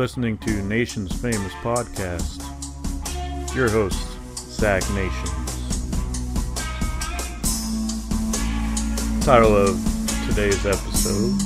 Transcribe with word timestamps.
Listening 0.00 0.38
to 0.38 0.62
Nation's 0.62 1.12
Famous 1.20 1.52
Podcast. 1.56 2.40
Your 3.54 3.68
host, 3.68 4.00
Zach 4.34 4.82
Nations. 4.94 5.76
Title 9.22 9.54
of 9.54 9.76
today's 10.26 10.64
episode. 10.64 11.38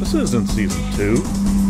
This 0.00 0.14
isn't 0.14 0.46
season 0.46 0.92
two. 0.94 1.61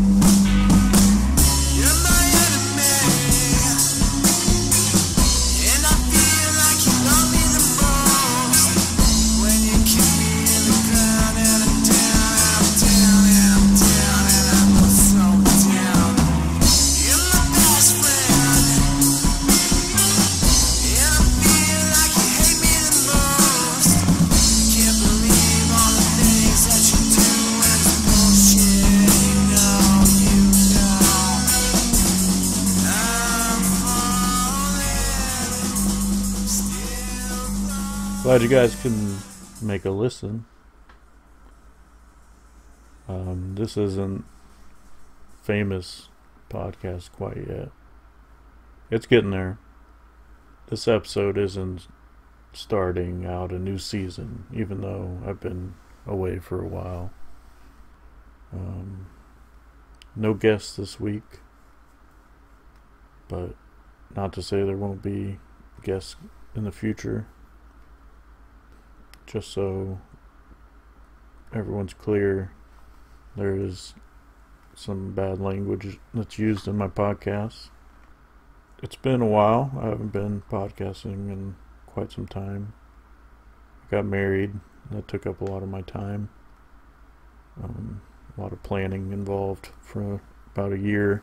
Glad 38.33 38.41
you 38.41 38.49
guys 38.49 38.81
can 38.81 39.19
make 39.61 39.85
a 39.85 39.91
listen. 39.91 40.47
Um, 43.07 43.57
this 43.57 43.77
isn't 43.77 44.25
famous 45.43 46.09
podcast 46.49 47.13
quite 47.13 47.47
yet. 47.47 47.69
It's 48.91 49.05
getting 49.05 49.33
there. 49.33 49.59
This 50.69 50.89
episode 50.89 51.37
isn't 51.37 51.89
starting 52.55 53.27
out 53.27 53.53
a 53.53 53.59
new 53.59 53.77
season, 53.77 54.47
even 54.51 54.81
though 54.81 55.21
I've 55.27 55.41
been 55.41 55.75
away 56.07 56.39
for 56.39 56.65
a 56.65 56.69
while. 56.69 57.11
Um, 58.51 59.09
no 60.17 60.33
guests 60.33 60.77
this 60.77 60.99
week, 60.99 61.41
but 63.29 63.55
not 64.17 64.33
to 64.33 64.43
say 64.43 64.63
there 64.63 64.79
won't 64.79 65.03
be 65.03 65.39
guests 65.83 66.17
in 66.57 66.65
the 66.65 66.73
future 66.73 67.27
just 69.27 69.49
so 69.51 70.01
everyone's 71.55 71.95
clear, 71.95 72.53
there 73.37 73.57
is 73.57 73.95
some 74.75 75.13
bad 75.13 75.41
language 75.41 75.99
that's 76.15 76.39
used 76.39 76.67
in 76.67 76.77
my 76.77 76.89
podcast. 76.89 77.71
It's 78.83 78.97
been 78.97 79.21
a 79.21 79.27
while. 79.27 79.71
I 79.81 79.87
haven't 79.87 80.13
been 80.13 80.43
podcasting 80.51 81.31
in 81.31 81.57
quite 81.87 82.11
some 82.11 82.27
time. 82.27 82.73
I 83.87 83.91
got 83.91 84.07
married. 84.07 84.51
And 84.51 84.99
that 84.99 85.09
took 85.09 85.27
up 85.27 85.41
a 85.41 85.45
lot 85.45 85.63
of 85.63 85.69
my 85.69 85.83
time. 85.83 86.29
Um, 87.63 88.03
a 88.37 88.41
lot 88.41 88.53
of 88.53 88.63
planning 88.63 89.13
involved 89.13 89.71
for 89.81 90.21
about 90.55 90.73
a 90.73 90.79
year. 90.79 91.23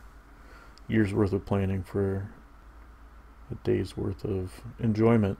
Year's 0.88 1.12
worth 1.12 1.32
of 1.32 1.44
planning 1.44 1.82
for 1.82 2.30
a 3.50 3.54
day's 3.64 3.96
worth 3.96 4.24
of 4.24 4.62
enjoyment. 4.78 5.38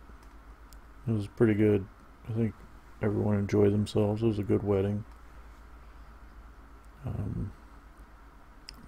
It 1.08 1.12
was 1.12 1.28
pretty 1.28 1.54
good. 1.54 1.86
I 2.28 2.32
think 2.32 2.54
everyone 3.02 3.38
enjoyed 3.38 3.72
themselves. 3.72 4.22
It 4.22 4.26
was 4.26 4.38
a 4.38 4.44
good 4.44 4.62
wedding. 4.62 5.04
Um, 7.06 7.52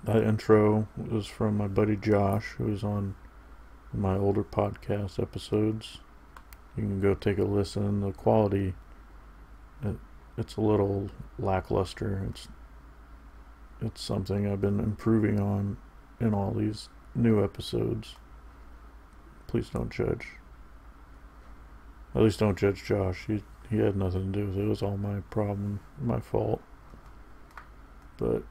that 0.04 0.22
intro 0.22 0.88
was 0.96 1.26
from 1.26 1.56
my 1.56 1.68
buddy 1.68 1.96
Josh, 1.96 2.54
who 2.58 2.64
was 2.64 2.84
on 2.84 3.14
my 3.92 4.16
older 4.16 4.44
podcast 4.44 5.20
episodes. 5.20 6.00
You 6.76 6.84
can 6.84 7.00
go 7.00 7.14
take 7.14 7.38
a 7.38 7.44
listen. 7.44 8.00
The 8.00 8.12
quality, 8.12 8.74
it, 9.82 9.96
it's 10.36 10.56
a 10.56 10.60
little 10.60 11.10
lackluster. 11.38 12.26
It's 12.30 12.48
it's 13.80 14.00
something 14.00 14.46
I've 14.46 14.60
been 14.60 14.78
improving 14.78 15.40
on 15.40 15.76
in 16.20 16.34
all 16.34 16.52
these 16.52 16.88
new 17.14 17.42
episodes. 17.42 18.16
Please 19.48 19.68
don't 19.70 19.90
judge. 19.90 20.28
At 22.14 22.22
least 22.22 22.38
don't 22.38 22.58
judge 22.58 22.84
Josh. 22.84 23.24
He 23.26 23.42
he 23.72 23.78
had 23.78 23.96
nothing 23.96 24.32
to 24.32 24.38
do 24.38 24.46
with 24.46 24.58
it. 24.58 24.64
It 24.64 24.68
was 24.68 24.82
all 24.82 24.98
my 24.98 25.20
problem, 25.30 25.80
my 25.98 26.20
fault. 26.20 26.60
But 28.18 28.42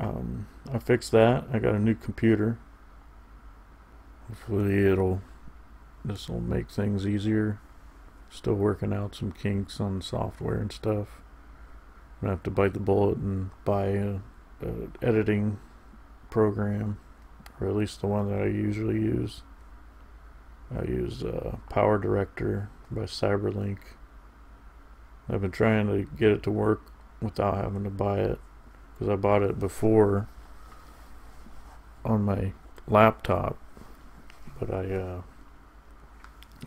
um, 0.00 0.48
I 0.72 0.80
fixed 0.80 1.12
that. 1.12 1.44
I 1.52 1.60
got 1.60 1.76
a 1.76 1.78
new 1.78 1.94
computer. 1.94 2.58
Hopefully 4.28 4.86
it'll 4.86 5.22
this 6.04 6.28
will 6.28 6.40
make 6.40 6.70
things 6.70 7.06
easier. 7.06 7.60
Still 8.30 8.54
working 8.54 8.92
out 8.92 9.14
some 9.14 9.30
kinks 9.30 9.80
on 9.80 10.02
software 10.02 10.58
and 10.58 10.72
stuff. 10.72 11.20
I'm 12.20 12.26
gonna 12.26 12.32
have 12.32 12.42
to 12.44 12.50
bite 12.50 12.74
the 12.74 12.80
bullet 12.80 13.18
and 13.18 13.50
buy 13.64 13.86
a, 13.86 14.16
a 14.62 14.72
editing 15.02 15.58
program, 16.30 16.98
or 17.60 17.68
at 17.68 17.76
least 17.76 18.00
the 18.00 18.08
one 18.08 18.28
that 18.28 18.42
I 18.42 18.46
usually 18.46 19.00
use. 19.00 19.42
I 20.76 20.82
use 20.84 21.22
uh, 21.22 21.56
Power 21.68 21.98
Director 21.98 22.70
by 22.90 23.02
Cyberlink. 23.02 23.78
I've 25.30 25.40
been 25.40 25.50
trying 25.50 25.86
to 25.86 26.08
get 26.16 26.32
it 26.32 26.42
to 26.44 26.50
work 26.50 26.82
without 27.20 27.56
having 27.56 27.84
to 27.84 27.90
buy 27.90 28.18
it 28.20 28.38
because 28.92 29.10
I 29.10 29.16
bought 29.16 29.42
it 29.42 29.58
before 29.58 30.28
on 32.04 32.22
my 32.22 32.52
laptop, 32.88 33.56
but 34.58 34.72
I 34.72 34.92
uh, 34.92 35.22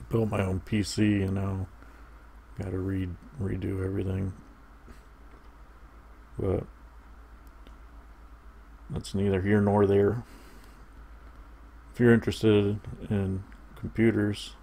built 0.10 0.30
my 0.30 0.44
own 0.44 0.62
PC 0.62 1.24
and 1.24 1.36
now 1.36 1.68
got 2.58 2.72
to 2.72 2.78
re 2.78 3.10
redo 3.42 3.84
everything. 3.84 4.34
But 6.40 6.64
that's 8.90 9.14
neither 9.14 9.42
here 9.42 9.62
nor 9.62 9.86
there. 9.86 10.24
If 11.92 12.00
you're 12.00 12.14
interested 12.14 12.80
in 13.10 13.44
computers. 13.84 14.56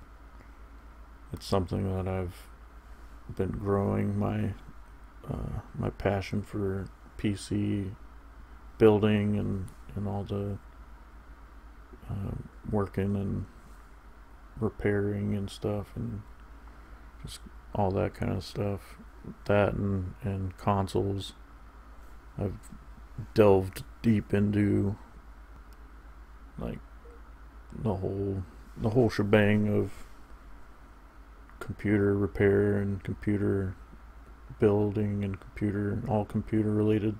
It's 1.30 1.44
something 1.44 1.94
that 1.94 2.08
I've 2.08 2.46
been 3.36 3.50
growing 3.50 4.18
my 4.18 4.54
uh, 5.28 5.60
my 5.78 5.90
passion 5.90 6.42
for 6.42 6.88
PC 7.18 7.94
building 8.78 9.36
and 9.36 9.66
and 9.94 10.08
all 10.08 10.24
the 10.24 10.58
uh, 12.08 12.34
working 12.70 13.16
and 13.16 13.46
repairing 14.58 15.34
and 15.34 15.50
stuff 15.50 15.88
and 15.96 16.22
just 17.22 17.40
all 17.74 17.90
that 17.90 18.14
kind 18.14 18.32
of 18.32 18.44
stuff. 18.44 18.98
That 19.46 19.74
and 19.74 20.14
and 20.22 20.56
consoles. 20.56 21.34
I've 22.38 22.70
delved 23.34 23.84
deep 24.02 24.32
into 24.32 24.96
like 26.58 26.78
the 27.82 27.96
whole 27.96 28.44
the 28.76 28.90
whole 28.90 29.10
shebang 29.10 29.68
of 29.68 29.92
computer 31.70 32.16
repair 32.16 32.78
and 32.78 33.04
computer 33.04 33.76
building 34.58 35.22
and 35.22 35.38
computer 35.38 36.02
all 36.08 36.24
computer 36.24 36.72
related 36.72 37.14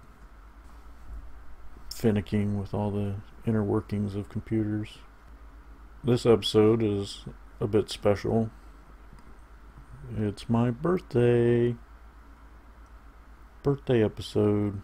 finicking 1.89 2.59
with 2.59 2.75
all 2.75 2.91
the 2.91 3.15
inner 3.47 3.63
workings 3.63 4.17
of 4.17 4.29
computers. 4.29 4.99
This 6.03 6.27
episode 6.27 6.83
is 6.83 7.27
a 7.61 7.69
bit 7.69 7.91
special. 7.91 8.51
It's 10.19 10.49
my 10.49 10.73
birthday. 10.73 11.77
Birthday 13.63 14.03
episode. 14.03 14.83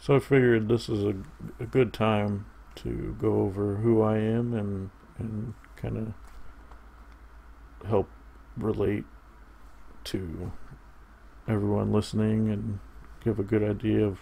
So 0.00 0.16
I 0.16 0.18
figured 0.18 0.68
this 0.68 0.88
is 0.88 1.04
a, 1.04 1.14
a 1.60 1.66
good 1.66 1.92
time 1.92 2.46
to 2.76 3.16
go 3.20 3.42
over 3.42 3.76
who 3.76 4.02
I 4.02 4.16
am 4.16 4.52
and 4.52 4.90
and 5.16 5.54
kind 5.76 5.96
of 5.96 6.14
help 7.86 8.08
relate 8.56 9.04
to 10.04 10.52
everyone 11.48 11.92
listening 11.92 12.48
and 12.50 12.78
give 13.24 13.38
a 13.38 13.42
good 13.42 13.62
idea 13.62 14.04
of 14.04 14.20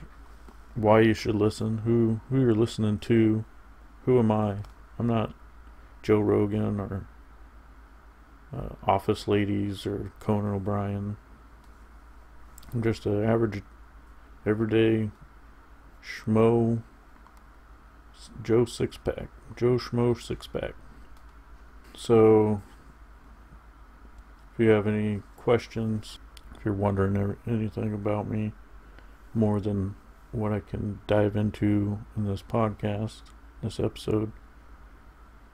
why 0.75 1.01
you 1.01 1.15
should 1.15 1.35
listen, 1.35 1.79
who 1.79 2.21
who 2.31 2.41
you're 2.41 2.55
listening 2.55 2.99
to, 2.99 3.45
who 4.05 4.19
am 4.19 4.31
I? 4.31 4.59
I'm 4.99 5.07
not 5.07 5.35
Joe 6.03 6.21
Rogan 6.21 6.81
or 6.81 7.07
uh, 8.57 8.75
Office 8.87 9.29
Ladies 9.29 9.87
or 9.87 10.13
Conan 10.21 10.55
O'Brien. 10.55 11.17
I'm 12.73 12.83
just 12.83 13.07
an 13.07 13.25
average, 13.25 13.63
everyday 14.47 15.11
schmo 16.03 16.83
Joe 18.43 18.65
Sixpack. 18.65 19.29
Joe 19.57 19.77
Schmo 19.77 20.15
Sixpack. 20.15 20.73
So, 21.95 22.63
if 24.59 24.65
you 24.65 24.71
have 24.71 24.89
any 24.89 25.23
questions, 25.37 26.19
if 26.57 26.65
you're 26.65 26.75
wondering 26.75 27.37
anything 27.47 27.95
about 27.95 28.29
me 28.29 28.51
more 29.33 29.61
than 29.61 29.95
what 30.33 30.53
I 30.53 30.59
can 30.59 30.99
dive 31.07 31.37
into 31.37 32.01
in 32.17 32.27
this 32.27 32.43
podcast, 32.43 33.23
this 33.63 33.79
episode, 33.79 34.33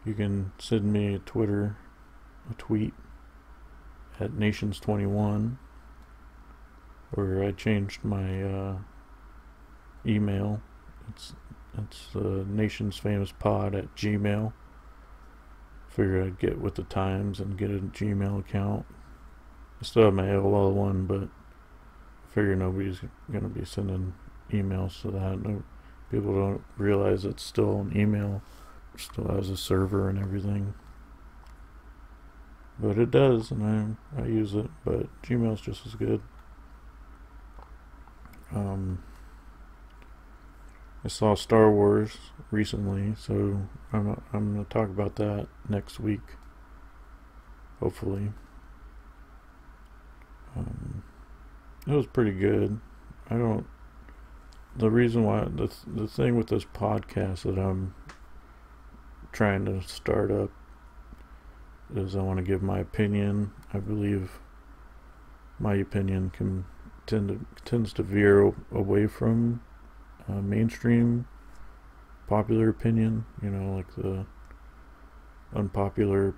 you 0.07 0.15
can 0.15 0.53
send 0.59 0.91
me 0.91 1.15
a 1.15 1.19
Twitter, 1.19 1.77
a 2.51 2.55
tweet 2.55 2.95
at 4.19 4.31
Nations21, 4.31 5.59
or 7.15 7.45
I 7.45 7.53
changed 7.53 8.05
my 8.05 8.43
uh, 8.43 8.79
email. 10.07 10.63
It's 11.11 11.35
it's 11.77 12.17
uh, 12.17 12.45
Nations 12.49 12.97
Famous 12.97 13.33
Pod 13.33 13.75
at 13.75 13.95
Gmail. 13.97 14.55
Figure 15.95 16.25
I'd 16.25 16.41
get 16.41 16.61
with 16.61 16.75
the 16.75 16.83
times 16.83 17.39
and 17.39 17.57
get 17.57 17.71
a 17.71 17.79
Gmail 17.79 18.41
account. 18.41 18.85
I 19.81 19.85
still 19.85 20.07
have 20.07 20.15
my 20.15 20.25
AOL 20.27 20.73
one, 20.73 21.07
but 21.07 21.23
I 21.23 22.35
figure 22.35 22.57
nobody's 22.57 23.01
gonna 23.31 23.49
be 23.49 23.65
sending 23.65 24.15
emails 24.51 25.01
to 25.03 25.13
that. 25.13 25.41
No, 25.41 25.63
people 26.11 26.35
don't 26.35 26.65
realize 26.77 27.25
it's 27.25 27.45
still 27.45 27.83
an 27.83 27.97
email, 27.97 28.43
still 28.97 29.29
has 29.29 29.49
a 29.51 29.57
server 29.57 30.09
and 30.09 30.19
everything. 30.19 30.75
But 32.81 32.99
it 32.99 33.13
does, 33.13 33.53
and 33.53 33.99
I 34.17 34.21
I 34.21 34.27
use 34.27 34.57
it. 34.57 34.71
But 34.85 35.07
Gmail's 35.23 35.61
just 35.61 35.87
as 35.87 35.95
good. 35.95 36.21
Um, 38.53 39.01
I 41.05 41.09
saw 41.09 41.35
Star 41.35 41.71
Wars 41.71 42.17
recently, 42.51 43.15
so 43.19 43.61
I'm 43.93 44.23
I'm 44.33 44.55
gonna 44.55 44.65
talk 44.65 44.89
about 44.89 45.17
that 45.17 45.49
next 45.69 46.01
week. 46.01 46.23
Hopefully. 47.79 48.33
Um, 50.57 51.03
it 51.87 51.93
was 51.93 52.07
pretty 52.07 52.33
good. 52.33 52.81
I 53.29 53.37
don't. 53.37 53.67
The 54.77 54.91
reason 54.91 55.25
why 55.25 55.45
the 55.45 55.71
the 55.87 56.09
thing 56.09 56.37
with 56.37 56.47
this 56.47 56.65
podcast 56.65 57.43
that 57.43 57.59
I'm 57.59 57.95
trying 59.31 59.67
to 59.67 59.83
start 59.83 60.31
up 60.31 60.51
is 61.95 62.17
I 62.17 62.23
want 62.23 62.39
to 62.39 62.45
give 62.45 62.63
my 62.63 62.79
opinion. 62.79 63.53
I 63.75 63.79
believe 63.79 64.39
my 65.59 65.75
opinion 65.75 66.31
can 66.31 66.65
tend 67.07 67.29
to 67.29 67.47
tends 67.67 67.93
to 67.95 68.03
veer 68.03 68.55
away 68.73 69.07
from 69.07 69.61
uh, 70.29 70.41
mainstream 70.41 71.27
popular 72.27 72.69
opinion. 72.69 73.25
You 73.43 73.51
know, 73.51 73.77
like 73.77 73.95
the 73.97 74.27
unpopular 75.55 76.35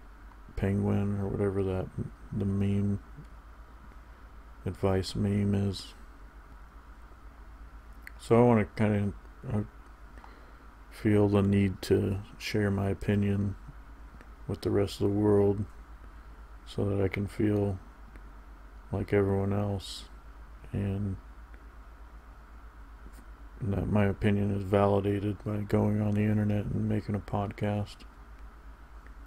penguin 0.57 1.19
or 1.21 1.29
whatever 1.29 1.63
that 1.63 1.87
the 2.33 2.45
meme 2.45 2.99
advice 4.65 5.15
meme 5.15 5.55
is. 5.55 5.95
So 8.19 8.37
I 8.37 8.43
want 8.43 8.61
to 8.61 8.83
kind 8.83 9.13
of 9.53 9.67
feel 10.91 11.29
the 11.29 11.43
need 11.43 11.81
to 11.83 12.19
share 12.39 12.71
my 12.71 12.89
opinion 12.89 13.55
with 14.49 14.63
the 14.63 14.71
rest 14.71 15.01
of 15.01 15.09
the 15.09 15.15
world 15.15 15.65
so 16.65 16.85
that 16.85 17.03
I 17.03 17.09
can 17.09 17.27
feel 17.27 17.79
like 18.91 19.13
everyone 19.13 19.53
else 19.53 20.05
and 20.73 21.17
that 23.61 23.89
my 23.89 24.05
opinion 24.05 24.55
is 24.55 24.63
validated 24.63 25.43
by 25.45 25.59
going 25.59 26.01
on 26.01 26.15
the 26.15 26.23
internet 26.23 26.67
and 26.67 26.89
making 26.89 27.15
a 27.15 27.21
podcast. 27.21 27.97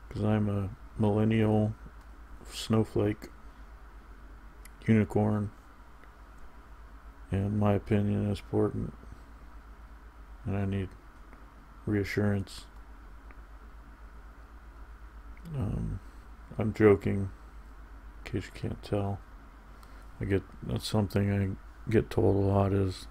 Because 0.08 0.24
I'm 0.24 0.50
a 0.50 0.70
millennial 1.00 1.74
snowflake 2.52 3.30
unicorn. 4.86 5.52
And 7.32 7.60
my 7.60 7.74
opinion 7.74 8.32
is 8.32 8.40
important. 8.40 8.94
And 10.46 10.58
I 10.58 10.66
need 10.66 10.90
reassurance. 11.86 12.66
Um, 15.56 16.00
I'm 16.58 16.74
joking 16.74 17.30
in 18.26 18.32
case 18.32 18.50
you 18.54 18.62
can't 18.62 18.82
tell. 18.84 19.20
I 20.22 20.26
get 20.26 20.44
that's 20.62 20.88
something 20.88 21.32
I 21.32 21.92
get 21.92 22.10
told 22.10 22.36
a 22.36 22.40
lot 22.40 22.74
is 22.74 23.08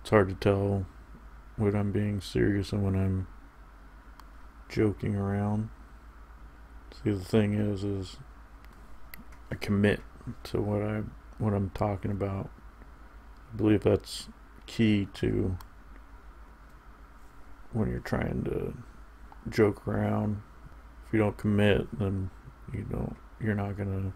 it's 0.00 0.10
hard 0.10 0.28
to 0.28 0.34
tell 0.34 0.86
when 1.56 1.74
I'm 1.74 1.92
being 1.92 2.20
serious 2.20 2.72
and 2.72 2.84
when 2.84 2.94
I'm 2.94 3.26
joking 4.68 5.16
around. 5.16 5.70
See 7.02 7.10
the 7.10 7.24
thing 7.24 7.54
is 7.54 7.84
is 7.84 8.16
I 9.50 9.54
commit 9.56 10.00
to 10.44 10.60
what 10.60 10.82
I 10.82 11.02
what 11.38 11.54
I'm 11.54 11.70
talking 11.70 12.10
about. 12.10 12.50
I 13.52 13.56
believe 13.56 13.82
that's 13.82 14.28
key 14.66 15.08
to 15.14 15.56
when 17.72 17.90
you're 17.90 18.00
trying 18.00 18.44
to 18.44 18.76
joke 19.50 19.86
around. 19.86 20.42
If 21.06 21.12
you 21.12 21.18
don't 21.18 21.36
commit, 21.36 21.86
then 21.98 22.30
you 22.72 22.86
don't 22.90 23.16
you're 23.40 23.54
not 23.54 23.76
gonna 23.76 24.12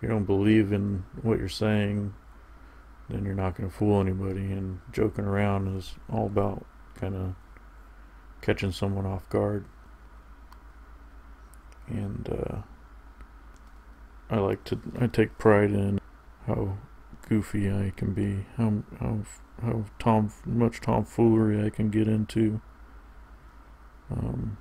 you 0.00 0.08
don't 0.08 0.24
believe 0.24 0.72
in 0.72 1.04
what 1.22 1.38
you're 1.38 1.48
saying, 1.48 2.14
then 3.08 3.24
you're 3.24 3.34
not 3.34 3.56
gonna 3.56 3.70
fool 3.70 4.00
anybody. 4.00 4.52
And 4.52 4.80
joking 4.92 5.24
around 5.24 5.76
is 5.76 5.94
all 6.12 6.26
about 6.26 6.64
kind 6.94 7.14
of 7.14 7.34
catching 8.40 8.72
someone 8.72 9.06
off 9.06 9.28
guard. 9.28 9.64
And 11.88 12.28
uh, 12.28 12.58
I 14.28 14.38
like 14.38 14.64
to 14.64 14.80
I 15.00 15.06
take 15.06 15.38
pride 15.38 15.70
in 15.70 16.00
how 16.46 16.78
goofy 17.28 17.70
I 17.70 17.92
can 17.96 18.12
be, 18.12 18.46
how 18.56 18.82
how 18.98 19.20
how 19.62 19.84
tom 19.98 20.32
much 20.44 20.80
tomfoolery 20.80 21.64
I 21.64 21.70
can 21.70 21.90
get 21.90 22.08
into. 22.08 22.60
Um, 24.10 24.58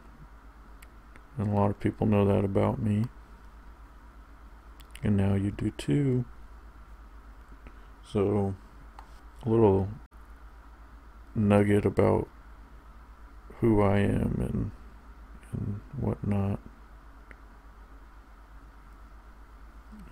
and 1.37 1.49
a 1.49 1.51
lot 1.51 1.69
of 1.69 1.79
people 1.79 2.07
know 2.07 2.25
that 2.25 2.45
about 2.45 2.81
me. 2.81 3.05
And 5.03 5.17
now 5.17 5.35
you 5.35 5.51
do 5.51 5.71
too. 5.71 6.25
So, 8.11 8.55
a 9.43 9.49
little 9.49 9.89
nugget 11.33 11.85
about 11.85 12.27
who 13.59 13.81
I 13.81 13.99
am 13.99 14.35
and 14.39 14.71
and 15.51 15.79
whatnot. 15.99 16.59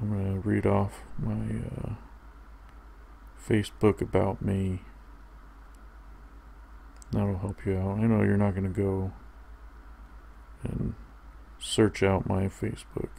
I'm 0.02 0.10
gonna 0.10 0.40
read 0.40 0.66
off 0.66 1.02
my 1.20 1.34
uh, 1.34 1.94
Facebook 3.48 4.02
about 4.02 4.42
me. 4.42 4.82
That'll 7.12 7.38
help 7.38 7.66
you 7.66 7.78
out. 7.78 8.00
I 8.00 8.08
know 8.08 8.24
you're 8.24 8.38
not 8.38 8.56
gonna 8.56 8.70
go 8.70 9.14
and 10.64 10.96
search 11.60 12.02
out 12.02 12.28
my 12.28 12.46
Facebook. 12.46 13.10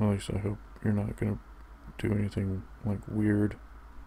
At 0.00 0.08
least 0.08 0.30
I 0.34 0.38
hope 0.38 0.58
you're 0.82 0.94
not 0.94 1.16
gonna 1.16 1.38
do 1.98 2.12
anything 2.12 2.62
like 2.84 3.00
weird 3.06 3.56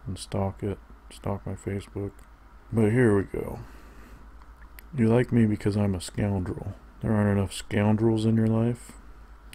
and 0.08 0.18
stalk 0.18 0.64
it, 0.64 0.78
stalk 1.12 1.46
my 1.46 1.54
Facebook. 1.54 2.12
But 2.72 2.92
here 2.92 3.16
we 3.16 3.24
go. 3.24 3.60
You 4.98 5.08
like 5.08 5.32
me 5.32 5.46
because 5.46 5.76
I'm 5.76 5.96
a 5.96 6.02
scoundrel. 6.02 6.74
There 7.02 7.14
aren't 7.14 7.38
enough 7.38 7.54
scoundrels 7.54 8.26
in 8.26 8.36
your 8.36 8.48
life. 8.48 8.94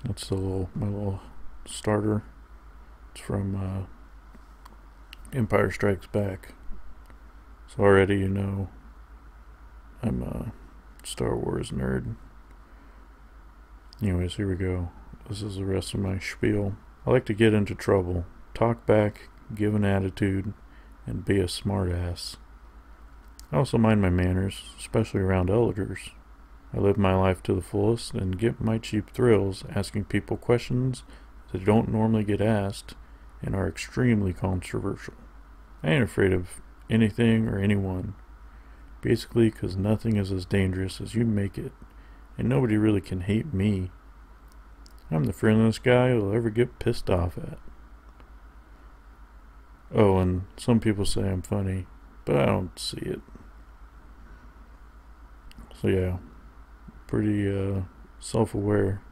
That's 0.05 0.29
the 0.29 0.35
little 0.35 0.71
my 0.75 0.87
little 0.87 1.21
starter. 1.67 2.23
It's 3.13 3.21
from 3.21 3.57
uh, 3.57 5.37
Empire 5.37 5.71
Strikes 5.71 6.07
Back. 6.07 6.55
So 7.67 7.83
already 7.83 8.19
you 8.19 8.29
know 8.29 8.69
I'm 10.03 10.23
a 10.23 10.53
Star 11.05 11.37
Wars 11.37 11.71
nerd. 11.71 12.17
Anyways, 14.03 14.37
here 14.37 14.49
we 14.49 14.55
go. 14.55 14.91
This 15.29 15.43
is 15.43 15.57
the 15.57 15.65
rest 15.65 15.95
of 15.95 16.01
my 16.01 16.19
spiel. 16.19 16.75
I 17.07 17.11
like 17.11 17.27
to 17.27 17.35
get 17.35 17.55
into 17.55 17.75
trouble, 17.75 18.25
talk 18.55 18.87
back, 18.87 19.29
give 19.55 19.75
an 19.75 19.85
attitude, 19.85 20.53
and 21.07 21.25
be 21.25 21.41
a 21.41 21.45
smartass. 21.45 22.37
I 23.53 23.57
also 23.57 23.79
mind 23.79 24.01
my 24.01 24.11
manners, 24.11 24.63
especially 24.79 25.21
around 25.21 25.51
elders. 25.51 26.11
I 26.73 26.79
live 26.79 26.97
my 26.97 27.15
life 27.17 27.43
to 27.45 27.55
the 27.55 27.63
fullest 27.63 28.15
and 28.15 28.39
get 28.39 28.61
my 28.61 28.79
cheap 28.79 29.11
thrills 29.11 29.65
asking 29.75 30.05
people 30.05 30.37
questions 30.37 31.03
that 31.53 31.65
don't 31.65 31.91
normally 31.91 32.23
get 32.23 32.41
asked 32.41 32.95
and 33.43 33.57
are 33.57 33.69
extremely 33.69 34.33
controversial. 34.33 35.15
I 35.83 35.91
ain't 35.91 36.05
afraid 36.05 36.33
of 36.33 36.61
anything 36.89 37.49
or 37.49 37.59
anyone, 37.59 38.15
basically 39.01 39.51
because 39.51 39.77
nothing 39.77 40.17
is 40.17 40.31
as 40.31 40.47
dangerous 40.47 41.01
as 41.01 41.15
you 41.15 41.25
make 41.25 41.59
it, 41.59 41.73
and 42.39 42.49
nobody 42.49 42.77
really 42.77 43.01
can 43.01 43.23
hate 43.23 43.53
me. 43.53 43.91
I'm 45.11 45.25
the 45.25 45.33
friendliest 45.33 45.83
guy 45.83 46.11
you'll 46.11 46.33
ever 46.33 46.51
get 46.51 46.79
pissed 46.79 47.11
off 47.11 47.37
at. 47.37 47.59
Oh, 49.93 50.19
and 50.19 50.45
some 50.57 50.79
people 50.79 51.05
say 51.05 51.23
I'm 51.23 51.43
funny, 51.43 51.87
but 52.25 52.37
I 52.37 52.47
don't 52.47 52.79
see 52.79 53.01
it. 53.01 53.21
So 55.81 55.89
yeah, 55.89 56.19
pretty 57.07 57.51
uh, 57.51 57.83
self-aware. 58.21 59.03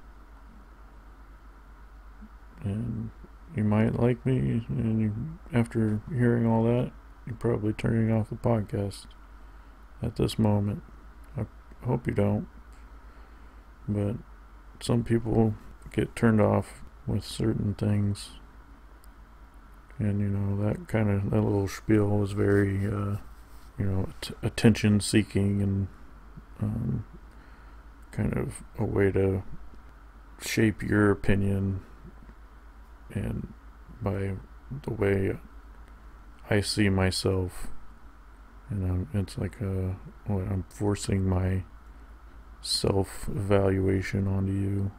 And 2.62 3.10
you 3.56 3.64
might 3.64 3.98
like 3.98 4.24
me, 4.26 4.64
and 4.68 5.00
you, 5.00 5.14
after 5.52 6.00
hearing 6.12 6.46
all 6.46 6.64
that, 6.64 6.92
you're 7.26 7.36
probably 7.36 7.72
turning 7.72 8.12
off 8.12 8.30
the 8.30 8.36
podcast 8.36 9.06
at 10.02 10.16
this 10.16 10.38
moment. 10.38 10.82
I 11.36 11.46
hope 11.84 12.06
you 12.06 12.14
don't. 12.14 12.46
But 13.88 14.16
some 14.80 15.02
people 15.02 15.54
get 15.92 16.14
turned 16.14 16.40
off 16.40 16.82
with 17.06 17.24
certain 17.24 17.74
things. 17.74 18.30
And, 19.98 20.20
you 20.20 20.28
know, 20.28 20.64
that 20.64 20.86
kind 20.86 21.10
of, 21.10 21.30
that 21.30 21.40
little 21.40 21.68
spiel 21.68 22.06
was 22.06 22.32
very, 22.32 22.86
uh, 22.86 23.16
you 23.78 23.84
know, 23.84 24.08
t- 24.20 24.34
attention 24.42 25.00
seeking 25.00 25.60
and 25.60 25.88
um, 26.62 27.04
kind 28.12 28.36
of 28.36 28.62
a 28.78 28.84
way 28.84 29.10
to 29.12 29.42
shape 30.40 30.82
your 30.82 31.10
opinion 31.10 31.80
and 33.12 33.52
by 34.00 34.34
the 34.82 34.92
way 34.92 35.36
I 36.50 36.60
see 36.60 36.88
myself. 36.88 37.68
And 38.70 38.84
I'm, 38.84 39.08
it's 39.14 39.38
like 39.38 39.60
a 39.60 39.96
what 40.26 40.42
I'm 40.42 40.64
forcing 40.68 41.28
my 41.28 41.64
self 42.60 43.28
evaluation 43.28 44.28
onto 44.28 44.52
you. 44.52 44.90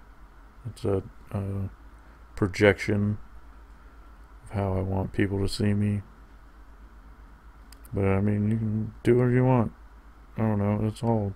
It's 0.65 0.85
a, 0.85 1.03
a 1.31 1.69
projection 2.35 3.17
how 4.51 4.73
I 4.73 4.81
want 4.81 5.13
people 5.13 5.39
to 5.39 5.47
see 5.47 5.73
me. 5.73 6.01
But 7.93 8.05
I 8.05 8.21
mean 8.21 8.49
you 8.49 8.57
can 8.57 8.93
do 9.03 9.15
whatever 9.15 9.33
you 9.33 9.45
want. 9.45 9.71
I 10.37 10.41
don't 10.41 10.59
know. 10.59 10.87
It's 10.87 11.03
all 11.03 11.33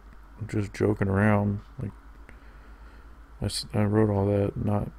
just 0.48 0.74
joking 0.74 1.08
around. 1.08 1.62
Like 1.82 1.92
I, 3.42 3.80
I 3.80 3.84
wrote 3.84 4.10
all 4.10 4.26
that 4.28 4.56
not 4.56 4.90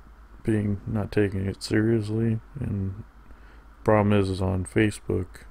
being 0.42 0.80
not 0.86 1.12
taking 1.12 1.46
it 1.46 1.62
seriously. 1.62 2.40
And 2.60 3.04
problem 3.84 4.18
is 4.18 4.30
is 4.30 4.42
on 4.42 4.64
Facebook 4.64 5.44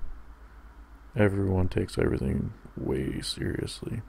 everyone 1.15 1.67
takes 1.67 1.97
everything 1.97 2.53
way 2.75 3.21
seriously. 3.21 4.01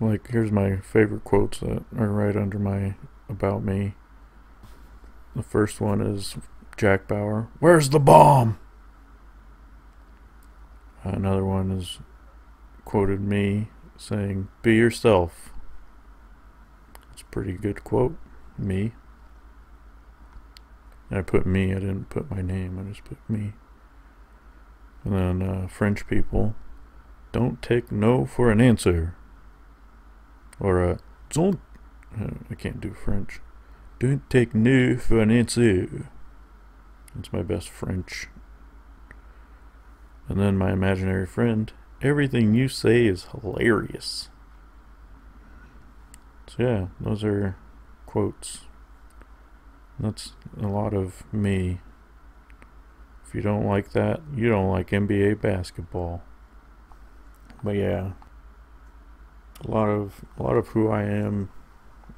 Like 0.00 0.28
here's 0.28 0.52
my 0.52 0.76
favorite 0.78 1.24
quotes 1.24 1.58
that 1.60 1.84
are 1.96 2.08
right 2.08 2.36
under 2.36 2.58
my 2.58 2.94
about 3.28 3.64
me. 3.64 3.94
The 5.34 5.42
first 5.42 5.80
one 5.80 6.00
is 6.00 6.36
Jack 6.78 7.08
Bauer 7.08 7.48
where's 7.58 7.90
the 7.90 8.00
bomb 8.00 8.58
another 11.02 11.44
one 11.44 11.70
is 11.70 11.98
quoted 12.84 13.20
me 13.20 13.68
saying 13.96 14.48
be 14.62 14.74
yourself 14.74 15.50
it's 17.12 17.22
a 17.22 17.26
pretty 17.26 17.52
good 17.52 17.84
quote 17.84 18.16
me 18.56 18.92
I 21.10 21.22
put 21.22 21.46
me, 21.46 21.72
I 21.72 21.78
didn't 21.78 22.10
put 22.10 22.30
my 22.30 22.42
name, 22.42 22.78
I 22.78 22.88
just 22.88 23.04
put 23.04 23.18
me. 23.28 23.54
And 25.04 25.14
then 25.14 25.42
uh, 25.42 25.66
French 25.68 26.06
people 26.06 26.54
don't 27.32 27.62
take 27.62 27.90
no 27.90 28.26
for 28.26 28.50
an 28.50 28.60
answer. 28.60 29.16
Or 30.60 30.84
uh, 30.84 30.96
don't, 31.30 31.60
uh, 32.20 32.30
I 32.50 32.54
can't 32.54 32.80
do 32.80 32.92
French. 32.92 33.40
Don't 33.98 34.28
take 34.28 34.54
no 34.54 34.98
for 34.98 35.20
an 35.20 35.30
answer. 35.30 36.10
That's 37.14 37.32
my 37.32 37.42
best 37.42 37.68
French. 37.68 38.28
And 40.28 40.38
then 40.38 40.58
my 40.58 40.72
imaginary 40.72 41.26
friend, 41.26 41.72
everything 42.02 42.54
you 42.54 42.68
say 42.68 43.06
is 43.06 43.26
hilarious. 43.32 44.28
So 46.46 46.62
yeah, 46.62 46.86
those 47.00 47.24
are 47.24 47.56
quotes. 48.06 48.60
That's 49.98 50.32
a 50.60 50.66
lot 50.66 50.94
of 50.94 51.24
me. 51.32 51.80
If 53.26 53.34
you 53.34 53.42
don't 53.42 53.66
like 53.66 53.92
that, 53.92 54.20
you 54.34 54.48
don't 54.48 54.70
like 54.70 54.90
NBA 54.90 55.40
basketball. 55.40 56.22
But 57.62 57.76
yeah, 57.76 58.12
a 59.66 59.70
lot 59.70 59.88
of 59.88 60.24
a 60.38 60.42
lot 60.42 60.56
of 60.56 60.68
who 60.68 60.88
I 60.88 61.02
am. 61.02 61.50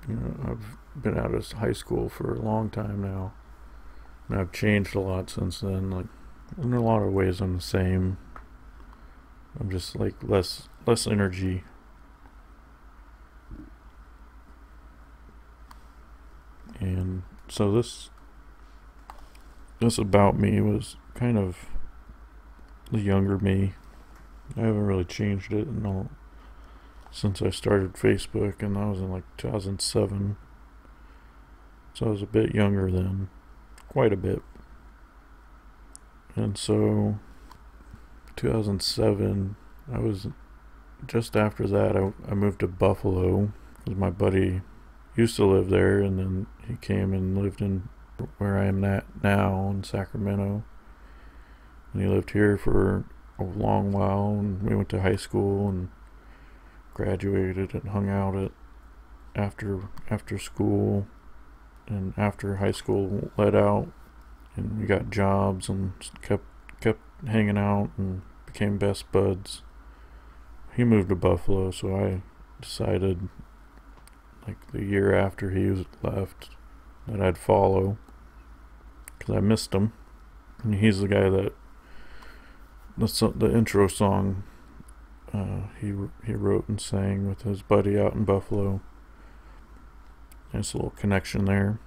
You 0.08 0.14
know, 0.14 0.34
I've 0.50 1.02
been 1.02 1.18
out 1.18 1.34
of 1.34 1.50
high 1.52 1.72
school 1.72 2.08
for 2.08 2.34
a 2.34 2.40
long 2.40 2.70
time 2.70 3.02
now, 3.02 3.32
I've 4.32 4.52
changed 4.52 4.94
a 4.94 5.00
lot 5.00 5.30
since 5.30 5.60
then. 5.60 5.90
Like 5.90 6.06
in 6.60 6.72
a 6.72 6.82
lot 6.82 7.02
of 7.02 7.12
ways, 7.12 7.40
I'm 7.40 7.56
the 7.56 7.62
same. 7.62 8.18
I'm 9.58 9.70
just 9.70 9.96
like 9.96 10.14
less 10.22 10.68
less 10.86 11.06
energy. 11.06 11.64
And 16.78 17.22
so 17.48 17.72
this 17.72 18.10
this 19.80 19.98
about 19.98 20.38
me 20.38 20.60
was 20.60 20.96
kind 21.14 21.38
of 21.38 21.56
the 22.90 23.00
younger 23.00 23.38
me. 23.38 23.74
I 24.56 24.60
haven't 24.60 24.86
really 24.86 25.04
changed 25.04 25.52
it 25.52 25.68
in 25.68 25.86
all 25.86 26.10
since 27.10 27.42
I 27.42 27.50
started 27.50 27.94
Facebook, 27.94 28.62
and 28.62 28.76
that 28.76 28.86
was 28.86 29.00
in 29.00 29.10
like 29.10 29.24
2007. 29.36 30.36
So 31.94 32.06
I 32.06 32.10
was 32.10 32.22
a 32.22 32.26
bit 32.26 32.54
younger 32.54 32.90
then, 32.90 33.28
quite 33.90 34.12
a 34.12 34.16
bit. 34.16 34.40
And 36.36 36.56
so, 36.56 37.18
2007, 38.36 39.56
I 39.92 39.98
was 39.98 40.28
just 41.06 41.36
after 41.36 41.66
that. 41.66 41.96
I, 41.96 42.12
I 42.30 42.34
moved 42.34 42.60
to 42.60 42.68
Buffalo 42.68 43.52
because 43.84 43.98
my 43.98 44.10
buddy 44.10 44.62
used 45.16 45.36
to 45.36 45.44
live 45.44 45.70
there, 45.70 46.00
and 46.00 46.18
then 46.18 46.46
he 46.66 46.76
came 46.76 47.12
and 47.12 47.36
lived 47.36 47.60
in 47.60 47.88
where 48.38 48.58
I 48.58 48.66
am 48.66 48.84
at 48.84 49.04
now 49.22 49.70
in 49.70 49.82
Sacramento. 49.82 50.62
And 51.92 52.02
he 52.02 52.08
lived 52.08 52.30
here 52.30 52.56
for 52.56 53.04
a 53.40 53.44
long 53.44 53.90
while, 53.90 54.36
and 54.38 54.62
we 54.62 54.76
went 54.76 54.88
to 54.90 55.02
high 55.02 55.16
school 55.16 55.68
and 55.68 55.88
graduated 56.94 57.74
and 57.74 57.88
hung 57.90 58.08
out 58.08 58.36
at 58.36 58.52
after 59.34 59.88
after 60.08 60.38
school 60.38 61.06
and 61.90 62.14
after 62.16 62.56
high 62.56 62.70
school 62.70 63.30
let 63.36 63.54
out 63.54 63.88
and 64.56 64.80
we 64.80 64.86
got 64.86 65.10
jobs 65.10 65.68
and 65.68 65.92
kept 66.22 66.44
kept 66.80 67.00
hanging 67.26 67.58
out 67.58 67.90
and 67.98 68.22
became 68.46 68.78
best 68.78 69.10
buds. 69.12 69.62
He 70.74 70.84
moved 70.84 71.08
to 71.08 71.16
Buffalo, 71.16 71.70
so 71.70 71.94
I 71.96 72.22
decided 72.60 73.28
like 74.46 74.72
the 74.72 74.84
year 74.84 75.14
after 75.14 75.50
he 75.50 75.66
was 75.66 75.84
left 76.02 76.50
that 77.06 77.20
I'd 77.20 77.38
follow 77.38 77.98
because 79.18 79.34
I 79.34 79.40
missed 79.40 79.74
him. 79.74 79.92
And 80.62 80.76
he's 80.76 81.00
the 81.00 81.08
guy 81.08 81.28
that 81.28 81.52
the 82.96 83.32
the 83.36 83.54
intro 83.54 83.88
song 83.88 84.44
uh, 85.32 85.68
he 85.80 85.94
he 86.24 86.34
wrote 86.34 86.68
and 86.68 86.80
sang 86.80 87.28
with 87.28 87.42
his 87.42 87.62
buddy 87.62 87.98
out 87.98 88.14
in 88.14 88.24
Buffalo. 88.24 88.80
Nice 90.52 90.74
little 90.74 90.90
connection 90.90 91.44
there. 91.44 91.78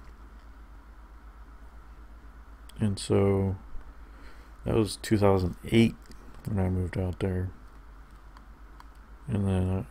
And 2.80 2.98
so 2.98 3.56
that 4.64 4.74
was 4.74 4.96
2008 4.96 5.94
when 6.46 6.64
I 6.64 6.68
moved 6.68 6.98
out 6.98 7.20
there. 7.20 7.50
And 9.28 9.46
then 9.46 9.70
uh, 9.70 9.82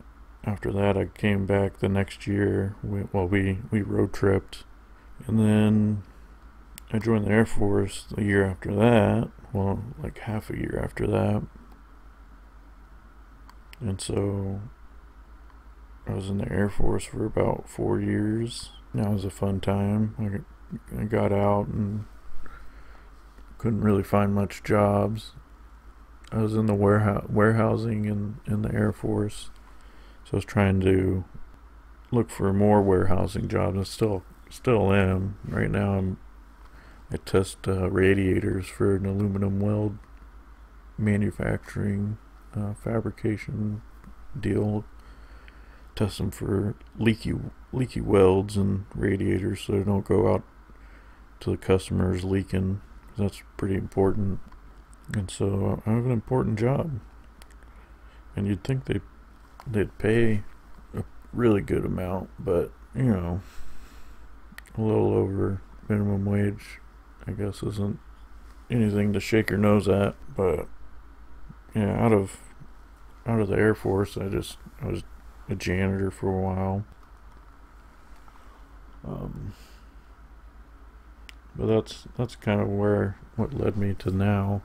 after 0.43 0.71
that, 0.71 0.97
I 0.97 1.05
came 1.05 1.45
back 1.45 1.79
the 1.79 1.89
next 1.89 2.27
year. 2.27 2.75
We, 2.83 3.03
well, 3.11 3.27
we, 3.27 3.59
we 3.71 3.81
road 3.81 4.13
tripped. 4.13 4.63
And 5.25 5.39
then 5.39 6.03
I 6.91 6.99
joined 6.99 7.25
the 7.25 7.31
Air 7.31 7.45
Force 7.45 8.05
the 8.13 8.23
year 8.23 8.45
after 8.45 8.73
that. 8.75 9.31
Well, 9.53 9.83
like 10.01 10.19
half 10.19 10.49
a 10.49 10.57
year 10.57 10.79
after 10.83 11.07
that. 11.07 11.43
And 13.79 14.01
so 14.01 14.61
I 16.07 16.13
was 16.13 16.29
in 16.29 16.37
the 16.37 16.51
Air 16.51 16.69
Force 16.69 17.05
for 17.05 17.25
about 17.25 17.69
four 17.69 17.99
years. 17.99 18.71
That 18.93 19.09
was 19.09 19.25
a 19.25 19.29
fun 19.29 19.59
time. 19.59 20.43
I, 20.97 21.03
got 21.03 21.31
out 21.31 21.67
and 21.67 22.05
couldn't 23.57 23.81
really 23.81 24.03
find 24.03 24.33
much 24.33 24.63
jobs. 24.63 25.31
I 26.31 26.39
was 26.39 26.55
in 26.55 26.65
the 26.65 26.73
warehouse 26.73 27.25
warehousing 27.29 28.05
in, 28.05 28.39
in 28.45 28.63
the 28.63 28.73
Air 28.73 28.91
Force 28.91 29.51
so 30.25 30.31
I 30.33 30.35
was 30.37 30.45
trying 30.45 30.79
to 30.81 31.25
look 32.11 32.29
for 32.29 32.53
more 32.53 32.81
warehousing 32.81 33.47
jobs. 33.47 33.77
I 33.77 33.83
still 33.83 34.23
still 34.49 34.93
am. 34.93 35.37
Right 35.45 35.69
now 35.69 35.93
I'm 35.93 36.17
I 37.11 37.17
test 37.17 37.67
uh, 37.67 37.89
radiators 37.89 38.67
for 38.67 38.95
an 38.95 39.05
aluminum 39.05 39.59
weld 39.59 39.97
manufacturing 40.97 42.17
uh, 42.55 42.73
fabrication 42.73 43.81
deal. 44.39 44.85
Test 45.95 46.17
them 46.17 46.31
for 46.31 46.75
leaky 46.97 47.33
leaky 47.71 48.01
welds 48.01 48.57
and 48.57 48.85
radiators 48.95 49.61
so 49.61 49.73
they 49.73 49.83
don't 49.83 50.05
go 50.05 50.33
out 50.33 50.43
to 51.39 51.51
the 51.51 51.57
customers 51.57 52.23
leaking. 52.23 52.81
That's 53.17 53.43
pretty 53.57 53.75
important. 53.75 54.39
And 55.13 55.29
so 55.29 55.83
I 55.85 55.91
have 55.91 56.05
an 56.05 56.11
important 56.11 56.57
job. 56.57 56.99
And 58.35 58.47
you'd 58.47 58.63
think 58.63 58.85
they 58.85 59.01
they'd 59.67 59.97
pay 59.97 60.43
a 60.95 61.03
really 61.31 61.61
good 61.61 61.85
amount, 61.85 62.29
but 62.39 62.71
you 62.95 63.03
know, 63.03 63.41
a 64.77 64.81
little 64.81 65.13
over 65.13 65.61
minimum 65.87 66.25
wage, 66.25 66.79
I 67.27 67.31
guess, 67.31 67.61
isn't 67.63 67.99
anything 68.69 69.13
to 69.13 69.19
shake 69.19 69.49
your 69.49 69.59
nose 69.59 69.87
at, 69.87 70.15
but 70.35 70.67
yeah, 71.75 71.93
out 72.03 72.11
of 72.11 72.37
out 73.25 73.39
of 73.39 73.49
the 73.49 73.55
Air 73.55 73.75
Force, 73.75 74.17
I 74.17 74.27
just 74.27 74.57
I 74.81 74.87
was 74.87 75.03
a 75.49 75.55
janitor 75.55 76.11
for 76.11 76.29
a 76.29 76.41
while. 76.41 76.85
Um, 79.05 79.53
but 81.55 81.67
that's 81.67 82.07
that's 82.17 82.35
kind 82.35 82.61
of 82.61 82.67
where 82.67 83.17
what 83.35 83.53
led 83.53 83.77
me 83.77 83.93
to 83.95 84.11
now. 84.11 84.61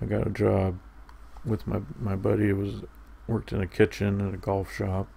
I 0.00 0.06
got 0.06 0.26
a 0.26 0.30
job 0.30 0.78
with 1.44 1.66
my 1.66 1.80
my 1.98 2.16
buddy. 2.16 2.50
It 2.50 2.56
was 2.56 2.82
worked 3.26 3.52
in 3.52 3.60
a 3.60 3.66
kitchen 3.66 4.26
at 4.26 4.34
a 4.34 4.38
golf 4.38 4.72
shop, 4.72 5.08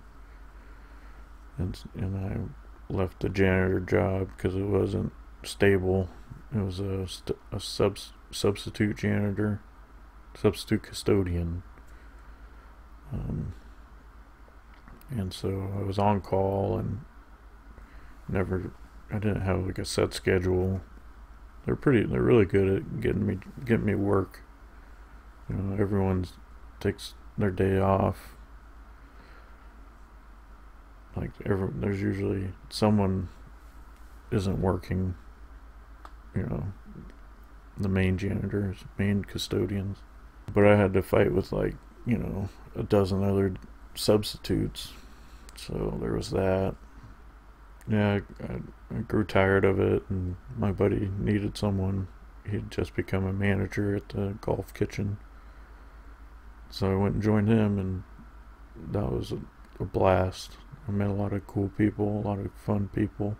and 1.58 1.78
and 1.96 2.18
I 2.18 2.94
left 2.94 3.20
the 3.20 3.30
janitor 3.30 3.80
job 3.80 4.30
because 4.36 4.56
it 4.56 4.66
wasn't 4.66 5.12
stable. 5.44 6.10
It 6.56 6.60
was 6.60 6.80
a 6.80 7.08
a 7.52 7.60
sub, 7.60 7.98
substitute 8.32 8.98
janitor, 8.98 9.62
substitute 10.36 10.84
custodian. 10.84 11.64
Um, 13.12 13.54
and 15.10 15.34
so 15.34 15.72
I 15.78 15.84
was 15.84 16.00
on 16.00 16.22
call 16.22 16.78
and 16.78 17.02
never 18.28 18.72
I 19.12 19.20
didn't 19.20 19.42
have 19.42 19.66
like 19.66 19.78
a 19.78 19.86
set 19.86 20.14
schedule. 20.14 20.82
They're 21.66 21.76
pretty 21.76 22.04
they're 22.06 22.22
really 22.22 22.46
good 22.46 22.78
at 22.78 23.02
getting 23.02 23.26
me 23.26 23.40
getting 23.66 23.86
me 23.86 23.96
work. 23.96 24.42
You 25.50 25.56
know, 25.56 25.82
everyone 25.82 26.26
takes 26.80 27.14
their 27.38 27.52
day 27.52 27.80
off. 27.80 28.36
Like 31.16 31.32
every, 31.46 31.70
there's 31.76 32.02
usually 32.02 32.54
someone 32.70 33.30
isn't 34.32 34.60
working, 34.60 35.14
you 36.36 36.44
know, 36.44 36.74
the 37.78 37.90
main 37.90 38.18
janitors, 38.18 38.78
main 38.98 39.24
custodians. 39.24 40.00
But 40.54 40.66
I 40.66 40.76
had 40.76 40.94
to 40.94 41.04
fight 41.04 41.32
with 41.32 41.52
like, 41.52 41.76
you 42.06 42.18
know, 42.18 42.50
a 42.76 42.84
dozen 42.84 43.24
other 43.24 43.54
substitutes. 43.96 44.94
So 45.56 45.98
there 46.02 46.14
was 46.14 46.32
that. 46.32 46.76
Yeah, 47.88 48.20
I, 48.42 48.96
I 48.96 49.00
grew 49.00 49.24
tired 49.24 49.66
of 49.66 49.80
it, 49.80 50.04
and 50.10 50.36
my 50.58 50.72
buddy 50.72 51.10
needed 51.20 51.58
someone. 51.58 52.08
He'd 52.50 52.72
just 52.72 52.96
become 52.96 53.26
a 53.26 53.34
manager 53.34 53.96
at 53.96 54.10
the 54.10 54.36
golf 54.42 54.74
kitchen. 54.74 55.18
So 56.70 56.92
I 56.92 56.96
went 56.96 57.16
and 57.16 57.24
joined 57.24 57.50
him, 57.50 57.78
and 57.78 58.04
that 58.92 59.12
was 59.12 59.32
a, 59.32 59.40
a 59.80 59.86
blast. 59.86 60.58
I 60.88 60.92
met 60.92 61.10
a 61.10 61.14
lot 61.14 61.34
of 61.34 61.46
cool 61.48 61.70
people, 61.78 62.20
a 62.20 62.28
lot 62.28 62.40
of 62.40 62.52
fun 62.56 62.90
people. 62.94 63.38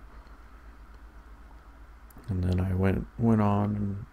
And 2.30 2.44
then 2.44 2.60
I 2.60 2.74
went 2.74 3.08
went 3.20 3.42
on 3.42 3.76
and 3.76 4.06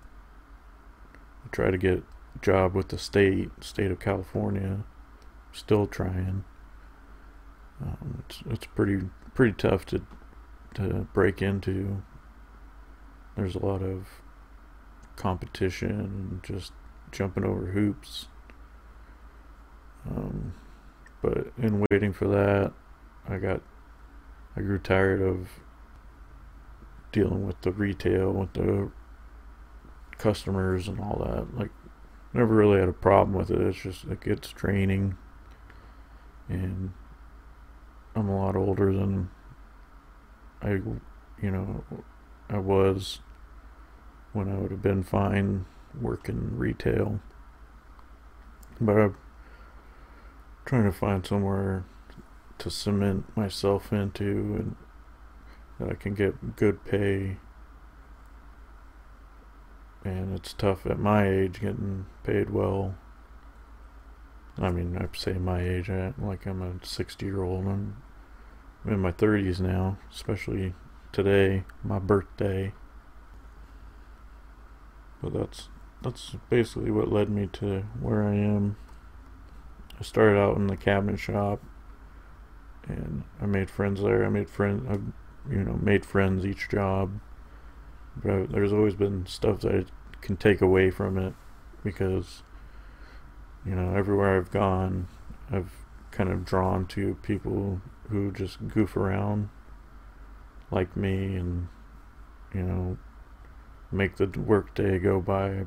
tried 1.53 1.73
to 1.73 1.79
get 1.79 1.99
a 1.99 2.39
job 2.43 2.75
with 2.75 2.89
the 2.89 2.99
state, 2.99 3.51
state 3.61 3.91
of 3.91 4.01
California. 4.01 4.85
Still 5.53 5.87
trying. 5.87 6.45
Um, 7.83 8.25
it's 8.29 8.43
it's 8.49 8.67
pretty 8.67 9.09
pretty 9.35 9.55
tough 9.55 9.85
to 9.87 10.03
to 10.75 11.07
break 11.13 11.43
into. 11.43 12.03
There's 13.37 13.55
a 13.55 13.65
lot 13.65 13.83
of 13.83 14.07
competition 15.17 15.91
and 15.91 16.43
just 16.43 16.73
jumping 17.13 17.45
over 17.45 17.67
hoops. 17.67 18.29
Um, 20.09 20.55
but 21.23 21.53
in 21.59 21.85
waiting 21.91 22.13
for 22.13 22.29
that, 22.29 22.73
I 23.29 23.39
got 23.39 23.63
I 24.57 24.61
grew 24.61 24.79
tired 24.79 25.23
of 25.23 25.49
dealing 27.13 27.47
with 27.47 27.61
the 27.63 27.73
retail, 27.73 28.33
with 28.33 28.53
the 28.55 28.91
customers 30.19 30.89
and 30.89 31.01
all 31.01 31.23
that. 31.27 31.57
Like, 31.57 31.71
never 32.33 32.55
really 32.55 32.79
had 32.79 32.89
a 32.89 32.93
problem 32.93 33.37
with 33.37 33.51
it. 33.51 33.61
It's 33.61 33.83
just 33.83 34.05
it 34.05 34.21
gets 34.21 34.53
draining, 34.53 35.17
and 36.51 36.93
I'm 38.15 38.29
a 38.29 38.37
lot 38.37 38.57
older 38.57 38.93
than 38.93 39.31
I, 40.61 40.71
you 40.71 41.51
know, 41.51 41.85
I 42.49 42.59
was 42.59 43.21
when 44.33 44.51
I 44.51 44.57
would 44.57 44.71
have 44.71 44.83
been 44.83 45.03
fine 45.03 45.65
working 45.99 46.57
retail. 46.57 47.21
But 48.81 48.97
I'm 48.97 49.17
trying 50.65 50.85
to 50.85 50.93
find 50.93 51.25
somewhere 51.25 51.85
to 52.59 52.71
cement 52.71 53.37
myself 53.37 53.93
into 53.93 54.57
and 54.59 54.77
that 55.79 55.91
I 55.91 55.95
can 55.95 56.15
get 56.15 56.57
good 56.57 56.85
pay. 56.85 57.39
And 60.05 60.35
it's 60.35 60.53
tough 60.53 60.87
at 60.87 60.99
my 60.99 61.29
age 61.29 61.61
getting 61.61 62.07
paid 62.25 62.51
well. 62.51 62.97
I 64.61 64.71
mean, 64.71 64.97
I 64.99 65.07
say 65.17 65.33
my 65.35 65.63
age, 65.63 65.89
I, 65.89 66.13
like 66.19 66.47
I'm 66.47 66.63
a 66.63 66.85
60 66.85 67.25
year 67.25 67.43
old. 67.43 67.67
I'm 67.67 67.97
I'm 68.85 68.95
in 68.95 69.01
my 69.01 69.13
30s 69.13 69.61
now, 69.61 69.99
especially 70.11 70.75
today, 71.13 71.65
my 71.85 71.99
birthday. 71.99 72.73
But 75.23 75.35
that's 75.35 75.69
that's 76.03 76.37
basically 76.49 76.91
what 76.91 77.13
led 77.13 77.29
me 77.29 77.47
to 77.55 77.83
where 78.01 78.25
I 78.25 78.35
am. 78.35 78.77
I 79.99 80.03
started 80.03 80.39
out 80.39 80.57
in 80.57 80.67
the 80.67 80.77
cabinet 80.77 81.19
shop, 81.19 81.63
and 82.89 83.25
I 83.41 83.47
made 83.47 83.71
friends 83.71 84.01
there. 84.01 84.25
I 84.25 84.31
made 84.31 84.49
friends, 84.49 84.87
I, 84.89 84.95
you 85.53 85.63
know, 85.63 85.79
made 85.83 86.07
friends 86.07 86.47
each 86.47 86.69
job. 86.71 87.21
But 88.17 88.31
I, 88.31 88.47
there's 88.47 88.73
always 88.73 88.95
been 88.95 89.27
stuff 89.27 89.61
that 89.61 89.75
I 89.75 89.85
can 90.23 90.37
take 90.37 90.63
away 90.63 90.91
from 90.91 91.19
it 91.19 91.35
because, 91.85 92.43
you 93.65 93.75
know, 93.75 93.95
everywhere 93.95 94.37
I've 94.39 94.51
gone, 94.51 95.09
I've 95.51 95.71
kind 96.11 96.31
of 96.31 96.45
drawn 96.45 96.87
to 96.87 97.17
people 97.23 97.81
who 98.09 98.33
just 98.33 98.67
goof 98.69 98.97
around 98.97 99.49
like 100.71 100.97
me 100.97 101.37
and 101.37 101.69
you 102.55 102.63
know 102.63 102.99
make 103.93 104.17
the 104.17 104.27
workday 104.27 104.99
go 104.99 105.21
by. 105.21 105.67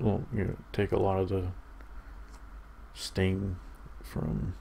Well 0.00 0.24
you 0.32 0.44
know 0.44 0.56
take 0.72 0.92
a 0.92 0.98
lot 0.98 1.18
of 1.18 1.28
the 1.28 1.48
sting 2.94 3.56
from 4.02 4.54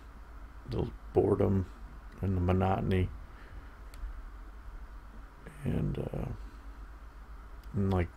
the 0.70 0.88
boredom 1.14 1.66
and 2.22 2.38
the 2.38 2.42
monotony. 2.42 3.10
And 5.64 5.98
uh 5.98 6.26
and 7.74 7.92
like 7.92 8.10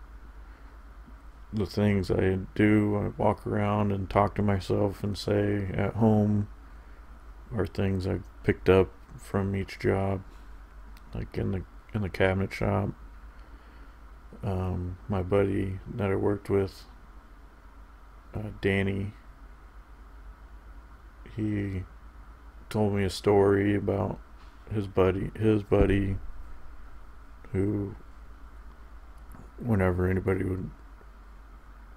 the 1.57 1.67
things 1.67 2.11
I 2.11 2.39
do 2.55 2.97
I 2.97 3.23
walk 3.23 3.47
around 3.47 3.91
and 3.91 4.09
talk 4.09 4.35
to 4.35 4.43
myself 4.43 5.03
and 5.03 5.17
say 5.17 5.71
at 5.75 5.95
home 5.95 6.49
are 7.55 7.67
things 7.67 8.07
I 8.07 8.21
picked 8.45 8.69
up 8.69 8.91
from 9.19 9.57
each 9.57 9.79
job, 9.79 10.23
like 11.15 11.37
in 11.39 11.53
the 11.53 11.63
in 11.95 12.03
the 12.03 12.09
cabinet 12.11 12.53
shop. 12.53 12.91
Um, 14.43 14.99
my 15.09 15.23
buddy 15.23 15.81
that 15.95 16.11
I 16.11 16.17
worked 16.17 16.51
with, 16.51 16.85
uh, 18.35 18.51
Danny, 18.61 19.15
he 21.35 21.85
told 22.69 22.93
me 22.93 23.05
a 23.05 23.11
story 23.11 23.75
about 23.75 24.21
his 24.71 24.87
buddy, 24.87 25.31
his 25.35 25.63
buddy, 25.63 26.19
who, 27.53 27.95
whenever 29.59 30.09
anybody 30.09 30.45
would 30.45 30.71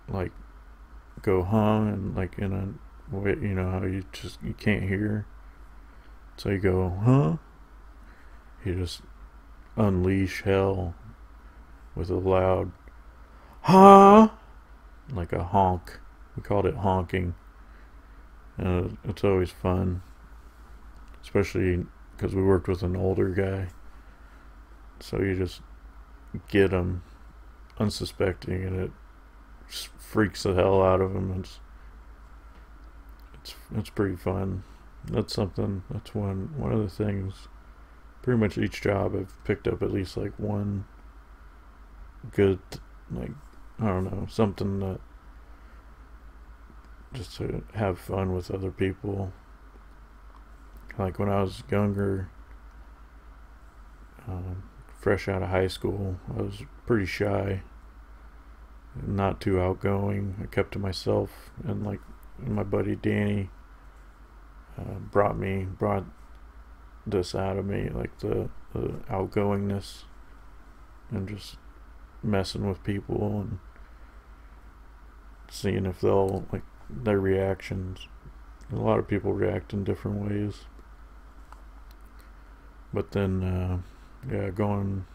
like 0.09 0.31
go 1.21 1.43
hum 1.43 1.87
and 1.87 2.15
like 2.15 2.37
in 2.37 2.53
a 2.53 3.15
way, 3.15 3.31
you 3.41 3.53
know 3.55 3.69
how 3.71 3.85
you 3.85 4.03
just 4.11 4.41
you 4.43 4.53
can't 4.53 4.83
hear 4.83 5.25
so 6.39 6.47
you 6.51 6.59
go, 6.59 6.89
huh? 7.03 7.35
You 8.63 8.75
just 8.75 9.01
unleash 9.75 10.43
hell 10.43 10.95
with 11.95 12.09
a 12.09 12.15
loud, 12.15 12.71
huh? 13.63 14.29
Like 15.11 15.33
a 15.33 15.43
honk. 15.43 15.99
We 16.37 16.41
called 16.41 16.65
it 16.65 16.75
honking. 16.75 17.35
And 18.55 18.97
it's 19.03 19.25
always 19.25 19.51
fun. 19.51 20.01
Especially 21.21 21.85
because 22.15 22.33
we 22.33 22.41
worked 22.41 22.69
with 22.69 22.83
an 22.83 22.95
older 22.95 23.31
guy. 23.31 23.67
So 25.01 25.19
you 25.19 25.35
just 25.35 25.59
get 26.47 26.71
him 26.71 27.03
unsuspecting 27.77 28.63
and 28.63 28.79
it 28.79 28.91
freaks 29.69 30.43
the 30.43 30.53
hell 30.53 30.81
out 30.81 31.01
of 31.01 31.15
him. 31.15 31.39
It's, 31.39 31.59
it's, 33.35 33.55
it's 33.75 33.89
pretty 33.89 34.15
fun. 34.15 34.63
That's 35.05 35.33
something 35.33 35.83
that's 35.89 36.13
one 36.13 36.53
one 36.57 36.73
of 36.73 36.81
the 36.81 36.89
things 36.89 37.47
pretty 38.21 38.39
much 38.39 38.57
each 38.57 38.81
job 38.81 39.15
I've 39.15 39.43
picked 39.45 39.67
up 39.67 39.81
at 39.81 39.91
least 39.91 40.17
like 40.17 40.33
one 40.37 40.85
good 42.33 42.59
like 43.11 43.31
I 43.79 43.87
don't 43.87 44.03
know 44.05 44.27
something 44.29 44.79
that 44.79 44.99
just 47.13 47.37
to 47.37 47.63
have 47.73 47.97
fun 47.97 48.33
with 48.33 48.51
other 48.51 48.71
people. 48.71 49.31
Like 50.97 51.17
when 51.17 51.29
I 51.29 51.41
was 51.41 51.63
younger 51.71 52.29
um, 54.27 54.63
fresh 54.99 55.29
out 55.29 55.41
of 55.41 55.49
high 55.49 55.67
school 55.67 56.19
I 56.37 56.41
was 56.41 56.61
pretty 56.85 57.05
shy 57.05 57.61
not 59.05 59.39
too 59.41 59.59
outgoing. 59.59 60.35
I 60.41 60.45
kept 60.47 60.73
to 60.73 60.79
myself, 60.79 61.51
and 61.63 61.85
like 61.85 61.99
my 62.39 62.63
buddy 62.63 62.95
Danny 62.95 63.49
uh, 64.77 64.99
brought 65.11 65.37
me 65.37 65.65
brought 65.65 66.05
this 67.05 67.33
out 67.35 67.57
of 67.57 67.65
me, 67.65 67.89
like 67.89 68.17
the, 68.19 68.49
the 68.73 68.93
outgoingness 69.09 70.03
and 71.11 71.27
just 71.27 71.57
messing 72.21 72.67
with 72.67 72.83
people 72.83 73.41
and 73.41 73.59
seeing 75.49 75.85
if 75.85 76.01
they'll 76.01 76.45
like 76.51 76.63
their 76.89 77.19
reactions. 77.19 78.07
A 78.71 78.75
lot 78.75 78.99
of 78.99 79.07
people 79.07 79.33
react 79.33 79.73
in 79.73 79.83
different 79.83 80.29
ways. 80.29 80.65
But 82.93 83.11
then, 83.11 83.43
uh, 83.43 83.77
yeah, 84.31 84.49
going 84.49 85.05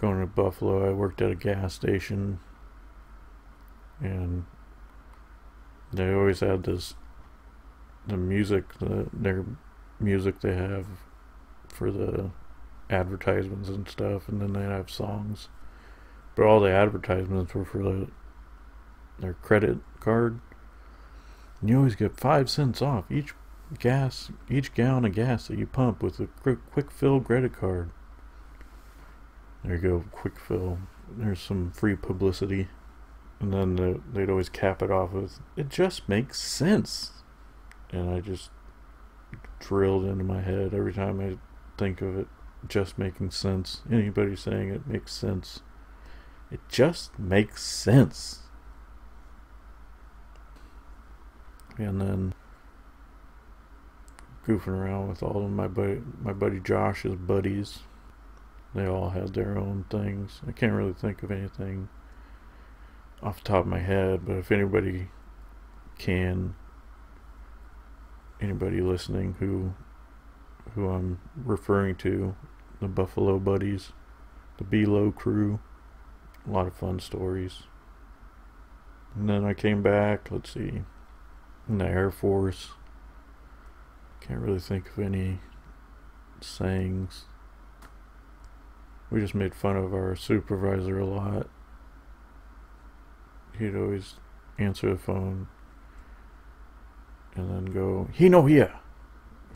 going 0.00 0.20
to 0.20 0.26
Buffalo, 0.26 0.88
I 0.88 0.92
worked 0.92 1.20
at 1.20 1.30
a 1.30 1.34
gas 1.34 1.74
station, 1.74 2.40
and 4.00 4.46
they 5.92 6.12
always 6.12 6.40
had 6.40 6.62
this 6.64 6.94
the 8.06 8.16
music, 8.16 8.78
the, 8.78 9.08
their 9.12 9.44
music 10.00 10.40
they 10.40 10.54
have 10.54 10.86
for 11.68 11.90
the 11.90 12.30
advertisements 12.88 13.68
and 13.68 13.86
stuff, 13.88 14.28
and 14.28 14.40
then 14.40 14.54
they 14.54 14.62
have 14.62 14.90
songs. 14.90 15.48
But 16.34 16.46
all 16.46 16.60
the 16.60 16.72
advertisements 16.72 17.54
were 17.54 17.64
for 17.64 17.82
the, 17.82 18.08
their 19.18 19.34
credit 19.34 19.78
card. 20.00 20.40
And 21.60 21.68
you 21.68 21.76
always 21.76 21.94
get 21.94 22.18
five 22.18 22.48
cents 22.48 22.80
off 22.80 23.10
each 23.10 23.34
gas, 23.78 24.30
each 24.48 24.72
gallon 24.72 25.04
of 25.04 25.14
gas 25.14 25.48
that 25.48 25.58
you 25.58 25.66
pump 25.66 26.02
with 26.02 26.18
a 26.20 26.26
quick, 26.26 26.58
Kwik 26.72 26.90
Fill 26.90 27.20
credit 27.20 27.52
card. 27.52 27.90
There 29.64 29.74
you 29.74 29.80
go, 29.80 30.04
Kwik 30.12 30.38
Fill. 30.38 30.78
There's 31.16 31.40
some 31.40 31.72
free 31.72 31.96
publicity. 31.96 32.68
And 33.40 33.52
then 33.52 33.76
the, 33.76 34.00
they'd 34.12 34.30
always 34.30 34.48
cap 34.48 34.82
it 34.82 34.90
off 34.90 35.12
with, 35.12 35.40
it 35.56 35.68
just 35.70 36.08
makes 36.08 36.38
sense. 36.38 37.12
And 37.90 38.10
I 38.10 38.20
just 38.20 38.50
drilled 39.58 40.04
into 40.04 40.24
my 40.24 40.40
head 40.42 40.74
every 40.74 40.92
time 40.92 41.20
I 41.20 41.38
think 41.78 42.02
of 42.02 42.18
it 42.18 42.28
just 42.68 42.98
making 42.98 43.30
sense. 43.30 43.82
Anybody 43.90 44.36
saying 44.36 44.70
it 44.70 44.86
makes 44.86 45.12
sense. 45.12 45.60
It 46.50 46.60
just 46.68 47.18
makes 47.18 47.62
sense. 47.62 48.40
And 51.78 52.00
then 52.00 52.34
goofing 54.46 54.68
around 54.68 55.08
with 55.08 55.22
all 55.22 55.44
of 55.44 55.50
my 55.50 55.68
buddy, 55.68 56.02
my 56.20 56.32
buddy 56.32 56.60
Josh's 56.60 57.14
buddies. 57.14 57.80
They 58.74 58.86
all 58.86 59.10
had 59.10 59.34
their 59.34 59.58
own 59.58 59.84
things. 59.90 60.40
I 60.46 60.52
can't 60.52 60.72
really 60.72 60.92
think 60.92 61.22
of 61.22 61.30
anything 61.30 61.88
off 63.22 63.42
the 63.42 63.48
top 63.48 63.60
of 63.60 63.66
my 63.66 63.80
head, 63.80 64.24
but 64.24 64.36
if 64.36 64.52
anybody 64.52 65.08
can, 65.98 66.54
anybody 68.40 68.80
listening 68.80 69.36
who 69.38 69.74
who 70.74 70.88
I'm 70.88 71.20
referring 71.36 71.96
to, 71.96 72.36
the 72.80 72.86
Buffalo 72.86 73.38
Buddies, 73.38 73.92
the 74.58 74.64
Below 74.64 75.10
crew, 75.10 75.58
a 76.46 76.50
lot 76.50 76.66
of 76.66 76.74
fun 76.74 77.00
stories. 77.00 77.64
And 79.14 79.28
then 79.28 79.44
I 79.44 79.54
came 79.54 79.82
back, 79.82 80.30
let's 80.30 80.52
see, 80.52 80.82
in 81.68 81.78
the 81.78 81.86
Air 81.86 82.10
Force. 82.10 82.68
Can't 84.20 84.40
really 84.40 84.60
think 84.60 84.90
of 84.90 84.98
any 85.00 85.40
sayings. 86.40 87.24
We 89.10 89.20
just 89.20 89.34
made 89.34 89.54
fun 89.54 89.76
of 89.76 89.92
our 89.92 90.14
supervisor 90.14 90.98
a 90.98 91.06
lot. 91.06 91.48
He'd 93.58 93.74
always 93.74 94.14
answer 94.58 94.90
the 94.90 94.98
phone 94.98 95.48
and 97.34 97.50
then 97.50 97.66
go, 97.66 98.08
he 98.12 98.28
no 98.28 98.46
here, 98.46 98.74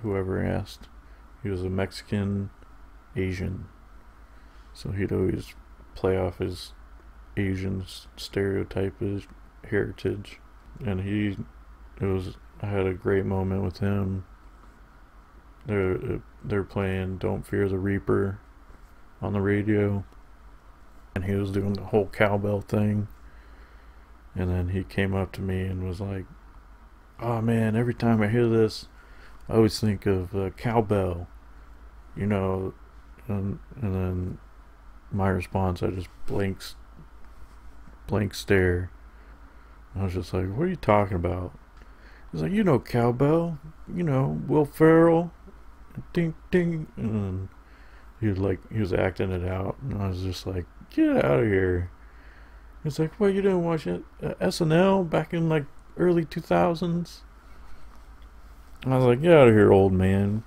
whoever 0.03 0.45
asked. 0.45 0.89
He 1.43 1.51
was 1.51 1.63
a 1.63 1.71
Mexican 1.71 2.51
Asian. 3.15 3.67
So 4.73 4.91
he'd 4.91 5.13
always 5.13 5.55
play 5.95 6.17
off 6.17 6.39
his 6.39 6.73
Asian 7.37 7.85
stereotype, 8.17 8.99
his 9.01 9.27
heritage. 9.69 10.41
And 10.85 11.01
he, 11.03 11.37
it 12.01 12.07
was, 12.07 12.37
I 12.61 12.67
had 12.67 12.87
a 12.87 12.95
great 12.95 13.25
moment 13.25 13.63
with 13.63 13.79
him. 13.79 14.25
They're, 15.67 16.21
they're 16.43 16.65
playing 16.65 17.19
Don't 17.19 17.47
Fear 17.47 17.69
the 17.69 17.79
Reaper 17.79 18.41
on 19.21 19.33
the 19.33 19.41
radio. 19.41 20.05
And 21.15 21.25
he 21.25 21.35
was 21.35 21.51
doing 21.51 21.75
the 21.75 21.85
whole 21.85 22.07
cowbell 22.07 22.61
thing. 22.61 23.09
And 24.35 24.51
then 24.51 24.71
he 24.71 24.83
came 24.83 25.15
up 25.15 25.33
to 25.33 25.41
me 25.41 25.63
and 25.63 25.87
was 25.87 26.01
like, 26.01 26.25
Oh 27.21 27.41
man, 27.41 27.77
every 27.77 27.95
time 27.95 28.21
I 28.21 28.29
hear 28.29 28.49
this, 28.49 28.87
I 29.49 29.55
always 29.55 29.79
think 29.79 30.07
of 30.07 30.35
uh, 30.35 30.51
cowbell. 30.51 31.29
You 32.17 32.27
know, 32.27 32.75
and 33.29 33.59
and 33.81 33.95
then 33.95 34.39
my 35.11 35.29
response, 35.29 35.83
I 35.83 35.91
just 35.91 36.09
blinks, 36.27 36.77
blank 38.07 38.35
stare. 38.35 38.91
I 39.97 40.05
was 40.05 40.15
just 40.15 40.35
like, 40.35 40.49
"What 40.49 40.65
are 40.65 40.71
you 40.71 40.77
talking 40.77 41.17
about?" 41.17 41.57
He's 42.33 42.43
like, 42.43 42.53
"You 42.53 42.65
know 42.65 42.79
cowbell, 42.79 43.59
you 43.93 44.03
know 44.03 44.41
Will 44.47 44.65
Ferrell, 44.65 45.33
ding 46.13 46.35
ding," 46.51 46.89
and 46.97 47.49
he 48.25 48.31
was 48.31 48.39
like, 48.39 48.73
he 48.73 48.81
was 48.81 48.95
acting 48.95 49.31
it 49.31 49.47
out, 49.47 49.77
and 49.83 50.03
I 50.03 50.09
was 50.09 50.23
just 50.23 50.47
like, 50.47 50.65
"Get 50.89 51.23
out 51.23 51.41
of 51.41 51.47
here!" 51.47 51.91
He's 52.83 52.99
like, 52.99 53.13
"What 53.21 53.35
you 53.35 53.43
didn't 53.43 53.65
watch 53.65 53.87
it 53.87 54.03
uh, 54.23 54.33
SNL 54.41 55.11
back 55.11 55.35
in 55.35 55.51
like 55.51 55.67
early 55.99 56.25
two 56.25 56.41
thousands?" 56.41 57.21
I 58.87 58.97
was 58.97 59.05
like, 59.05 59.21
"Get 59.21 59.37
out 59.37 59.49
of 59.49 59.55
here, 59.55 59.71
old 59.71 59.93
man." 59.93 60.43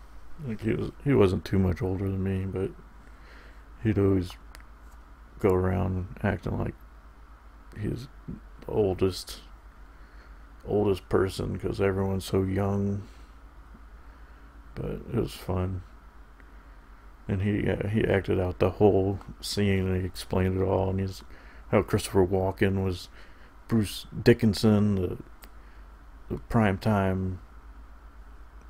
Like 0.48 0.62
he 0.62 0.74
was, 0.74 0.92
he 1.04 1.14
wasn't 1.14 1.46
too 1.46 1.60
much 1.60 1.84
older 1.84 2.06
than 2.06 2.24
me, 2.24 2.46
but 2.46 2.72
he'd 3.84 4.00
always 4.00 4.32
go 5.38 5.50
around 5.50 6.18
acting 6.24 6.58
like 6.58 6.74
he's 7.80 8.08
the 8.26 8.72
oldest, 8.72 9.42
oldest 10.66 11.08
person 11.10 11.54
because 11.54 11.80
everyone's 11.80 12.26
so 12.26 12.42
young. 12.42 13.04
But 14.74 14.94
it 15.14 15.16
was 15.16 15.36
fun, 15.36 15.84
and 17.28 17.42
he 17.42 17.70
uh, 17.70 17.88
he 17.88 18.04
acted 18.06 18.40
out 18.40 18.60
the 18.60 18.72
whole 18.72 19.20
scene 19.42 19.88
and 19.88 20.02
he 20.02 20.06
explained 20.06 20.60
it 20.60 20.64
all. 20.64 20.90
And 20.90 21.00
he's 21.00 21.24
how 21.72 21.82
Christopher 21.82 22.26
Walken 22.26 22.84
was 22.84 23.10
Bruce 23.68 24.08
Dickinson, 24.24 24.96
the 24.96 25.18
the 26.30 26.40
prime 26.50 26.78
time 26.78 27.40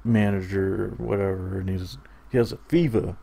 manager 0.04 0.94
whatever, 0.98 1.60
and 1.60 1.70
he's 1.70 1.98
he 2.32 2.38
has 2.38 2.52
a 2.52 2.58
fever. 2.68 3.18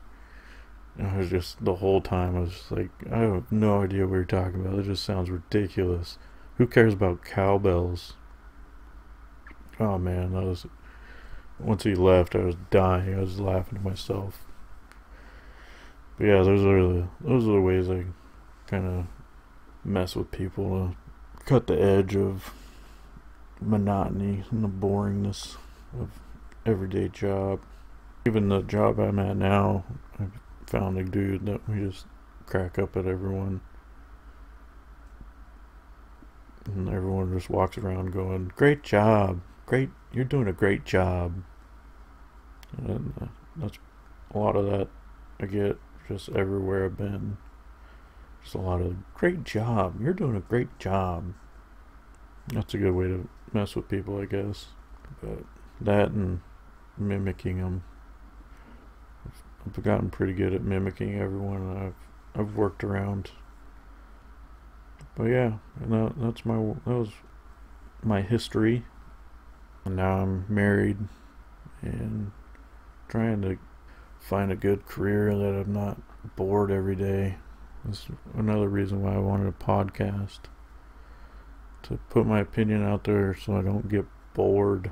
And 0.96 1.08
I 1.08 1.18
was 1.18 1.30
just 1.30 1.64
the 1.64 1.76
whole 1.76 2.00
time 2.00 2.36
I 2.36 2.40
was 2.40 2.52
just 2.52 2.70
like, 2.70 2.90
I 3.10 3.18
have 3.18 3.50
no 3.50 3.82
idea 3.82 4.06
what 4.06 4.14
you're 4.14 4.24
talking 4.24 4.64
about. 4.64 4.78
It 4.78 4.84
just 4.84 5.04
sounds 5.04 5.28
ridiculous. 5.28 6.18
Who 6.56 6.68
cares 6.68 6.94
about 6.94 7.24
cowbells? 7.24 8.14
Oh 9.80 9.98
man, 9.98 10.34
that 10.34 10.44
was 10.44 10.66
once 11.58 11.82
he 11.82 11.94
left, 11.94 12.36
I 12.36 12.44
was 12.44 12.56
dying. 12.70 13.14
I 13.14 13.20
was 13.20 13.40
laughing 13.40 13.78
to 13.78 13.84
myself. 13.84 14.44
But 16.18 16.26
yeah, 16.26 16.42
those 16.42 16.64
are 16.64 16.82
the 16.82 17.08
those 17.20 17.44
are 17.48 17.52
the 17.52 17.60
ways 17.60 17.90
I 17.90 18.04
kind 18.66 18.86
of 18.86 19.06
mess 19.84 20.14
with 20.14 20.30
people 20.30 20.94
to 21.38 21.44
cut 21.44 21.66
the 21.66 21.80
edge 21.80 22.16
of 22.16 22.52
monotony 23.60 24.44
and 24.50 24.62
the 24.62 24.68
boringness 24.68 25.56
of 25.98 26.10
everyday 26.64 27.08
job. 27.08 27.60
Even 28.26 28.48
the 28.48 28.62
job 28.62 28.98
I'm 28.98 29.18
at 29.18 29.36
now, 29.36 29.84
I 30.18 30.26
found 30.66 30.98
a 30.98 31.04
dude 31.04 31.46
that 31.46 31.68
we 31.68 31.88
just 31.88 32.06
crack 32.46 32.78
up 32.78 32.96
at 32.96 33.06
everyone. 33.06 33.60
And 36.66 36.88
everyone 36.88 37.34
just 37.34 37.50
walks 37.50 37.76
around 37.76 38.12
going, 38.12 38.50
Great 38.56 38.82
job. 38.82 39.42
Great. 39.66 39.90
You're 40.12 40.24
doing 40.24 40.48
a 40.48 40.52
great 40.52 40.84
job. 40.84 41.42
And 42.78 43.12
uh, 43.20 43.26
that's 43.56 43.78
a 44.32 44.38
lot 44.38 44.56
of 44.56 44.66
that 44.66 44.88
I 45.40 45.46
get 45.46 45.78
just 46.08 46.28
everywhere 46.30 46.84
I've 46.84 46.96
been. 46.96 47.36
Just 48.42 48.54
a 48.54 48.58
lot 48.58 48.80
of 48.80 48.96
great 49.14 49.44
job. 49.44 50.00
You're 50.00 50.12
doing 50.12 50.36
a 50.36 50.40
great 50.40 50.78
job. 50.78 51.34
That's 52.48 52.74
a 52.74 52.78
good 52.78 52.92
way 52.92 53.06
to 53.06 53.28
mess 53.52 53.74
with 53.74 53.88
people, 53.88 54.20
I 54.20 54.26
guess. 54.26 54.66
But 55.22 55.44
that 55.80 56.10
and 56.10 56.40
mimicking 56.98 57.58
them. 57.58 57.84
I've 59.66 59.82
gotten 59.82 60.10
pretty 60.10 60.34
good 60.34 60.52
at 60.52 60.62
mimicking 60.62 61.18
everyone 61.18 61.76
I've 61.76 62.40
I've 62.40 62.56
worked 62.56 62.84
around. 62.84 63.30
But 65.16 65.24
yeah, 65.24 65.54
and 65.80 65.92
that, 65.92 66.12
that's 66.16 66.44
my 66.44 66.56
that 66.56 66.94
was 66.98 67.10
my 68.02 68.20
history. 68.20 68.84
And 69.84 69.96
now 69.96 70.20
I'm 70.20 70.46
married 70.48 70.98
and 71.82 72.32
trying 73.08 73.42
to 73.42 73.58
find 74.24 74.50
a 74.50 74.56
good 74.56 74.86
career 74.86 75.36
that 75.36 75.54
I'm 75.60 75.72
not 75.72 76.00
bored 76.34 76.70
every 76.70 76.96
day 76.96 77.36
That's 77.84 78.06
another 78.34 78.68
reason 78.68 79.02
why 79.02 79.14
I 79.14 79.18
wanted 79.18 79.48
a 79.48 79.52
podcast. 79.52 80.40
To 81.82 81.98
put 82.08 82.24
my 82.26 82.40
opinion 82.40 82.82
out 82.82 83.04
there 83.04 83.34
so 83.34 83.58
I 83.58 83.60
don't 83.60 83.90
get 83.90 84.06
bored. 84.32 84.90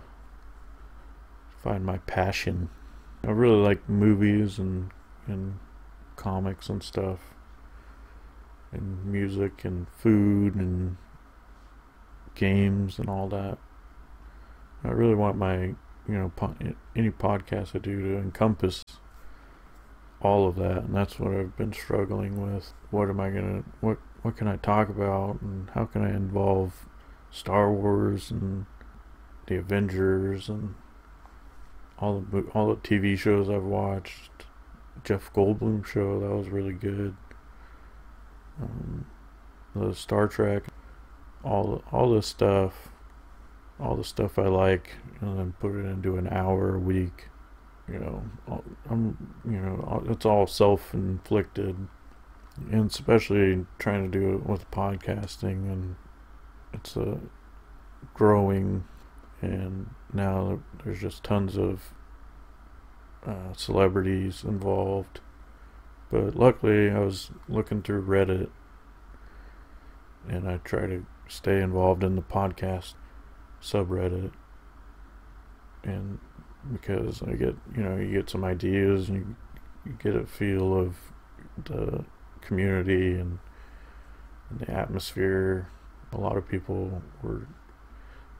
Find 1.63 1.87
my 1.87 1.97
passion. 1.99 2.69
I 3.25 3.31
really 3.31 3.63
like 3.63 3.89
movies 3.89 4.59
and 4.59 4.91
and 5.27 5.59
comics 6.17 6.69
and 6.69 6.83
stuff. 6.83 7.21
And 8.71 9.07
music 9.07 9.65
and 9.65 9.87
food 9.89 10.55
and 10.55 10.99
games 12.35 12.99
and 12.99 13.09
all 13.09 13.29
that. 13.29 13.57
I 14.85 14.89
really 14.89 15.15
want 15.15 15.39
my, 15.39 15.57
you 15.57 15.77
know, 16.09 16.33
po- 16.37 16.57
any 16.95 17.11
podcast 17.11 17.75
I 17.75 17.79
do 17.79 18.03
to 18.03 18.19
encompass 18.19 18.83
all 20.23 20.49
of 20.49 20.57
that, 20.57 20.85
and 20.85 20.95
that's 20.95 21.19
what 21.19 21.35
I've 21.35 21.57
been 21.57 21.73
struggling 21.73 22.41
with. 22.41 22.73
What 22.91 23.11
am 23.11 23.21
I 23.21 23.31
gonna, 23.31 23.65
what, 23.81 23.99
what 24.23 24.37
can 24.37 24.49
I 24.49 24.57
talk 24.57 24.89
about, 24.89 25.41
and 25.43 25.69
how 25.71 25.85
can 25.85 26.03
I 26.03 26.11
involve 26.11 26.87
Star 27.31 27.73
Wars 27.73 28.31
and 28.31 28.67
the 29.47 29.57
Avengers 29.57 30.49
and 30.49 30.75
all 31.99 32.25
the 32.31 32.43
all 32.55 32.69
the 32.69 32.77
TV 32.77 33.19
shows 33.19 33.49
I've 33.49 33.65
watched. 33.65 34.31
Jeff 35.05 35.33
Goldblum 35.33 35.87
show 35.87 36.21
that 36.21 36.29
was 36.29 36.49
really 36.49 36.75
good. 36.75 37.17
Um, 38.61 39.07
the 39.75 39.95
Star 39.95 40.29
Trek, 40.29 40.65
all 41.43 41.83
all 41.91 42.13
this 42.13 42.27
stuff, 42.27 42.91
all 43.81 43.97
the 43.97 44.05
stuff 44.05 44.39
I 44.39 44.49
like, 44.49 44.97
and 45.21 45.39
then 45.39 45.55
put 45.59 45.75
it 45.75 45.87
into 45.87 46.17
an 46.17 46.29
hour 46.29 46.75
a 46.75 46.79
week. 46.79 47.29
You 47.93 47.99
know, 47.99 48.63
I'm 48.89 49.35
you 49.45 49.59
know 49.59 50.05
it's 50.09 50.25
all 50.25 50.47
self-inflicted, 50.47 51.77
and 52.71 52.91
especially 52.91 53.67
trying 53.79 54.11
to 54.11 54.19
do 54.19 54.35
it 54.35 54.47
with 54.47 54.71
podcasting, 54.71 55.71
and 55.71 55.97
it's 56.73 56.97
a 56.97 57.19
growing, 58.15 58.85
and 59.41 59.91
now 60.13 60.61
there's 60.83 61.01
just 61.01 61.23
tons 61.23 61.59
of 61.59 61.93
uh, 63.27 63.53
celebrities 63.55 64.43
involved. 64.45 65.21
But 66.11 66.35
luckily, 66.35 66.91
I 66.91 66.99
was 67.01 67.31
looking 67.49 67.83
through 67.83 68.05
Reddit 68.07 68.51
and 70.29 70.49
I 70.49 70.59
try 70.59 70.87
to 70.87 71.07
stay 71.29 71.61
involved 71.61 72.05
in 72.05 72.17
the 72.17 72.23
podcast 72.23 72.95
subreddit. 73.61 74.33
And 75.83 76.19
because 76.71 77.23
I 77.23 77.33
get, 77.33 77.57
you 77.77 77.83
know, 77.83 77.97
you 77.97 78.13
get 78.13 78.31
some 78.31 78.45
ideas 78.45 79.09
and 79.09 79.19
you, 79.19 79.37
you 79.87 79.99
get 80.03 80.15
a 80.15 80.27
feel 80.27 80.79
of 80.79 80.97
the 81.65 82.05
community 82.41 83.15
and, 83.15 83.39
and 84.51 84.61
the 84.61 84.71
atmosphere. 84.71 85.69
A 86.13 86.19
lot 86.19 86.37
of 86.37 86.49
people 86.49 87.03
were 87.23 87.47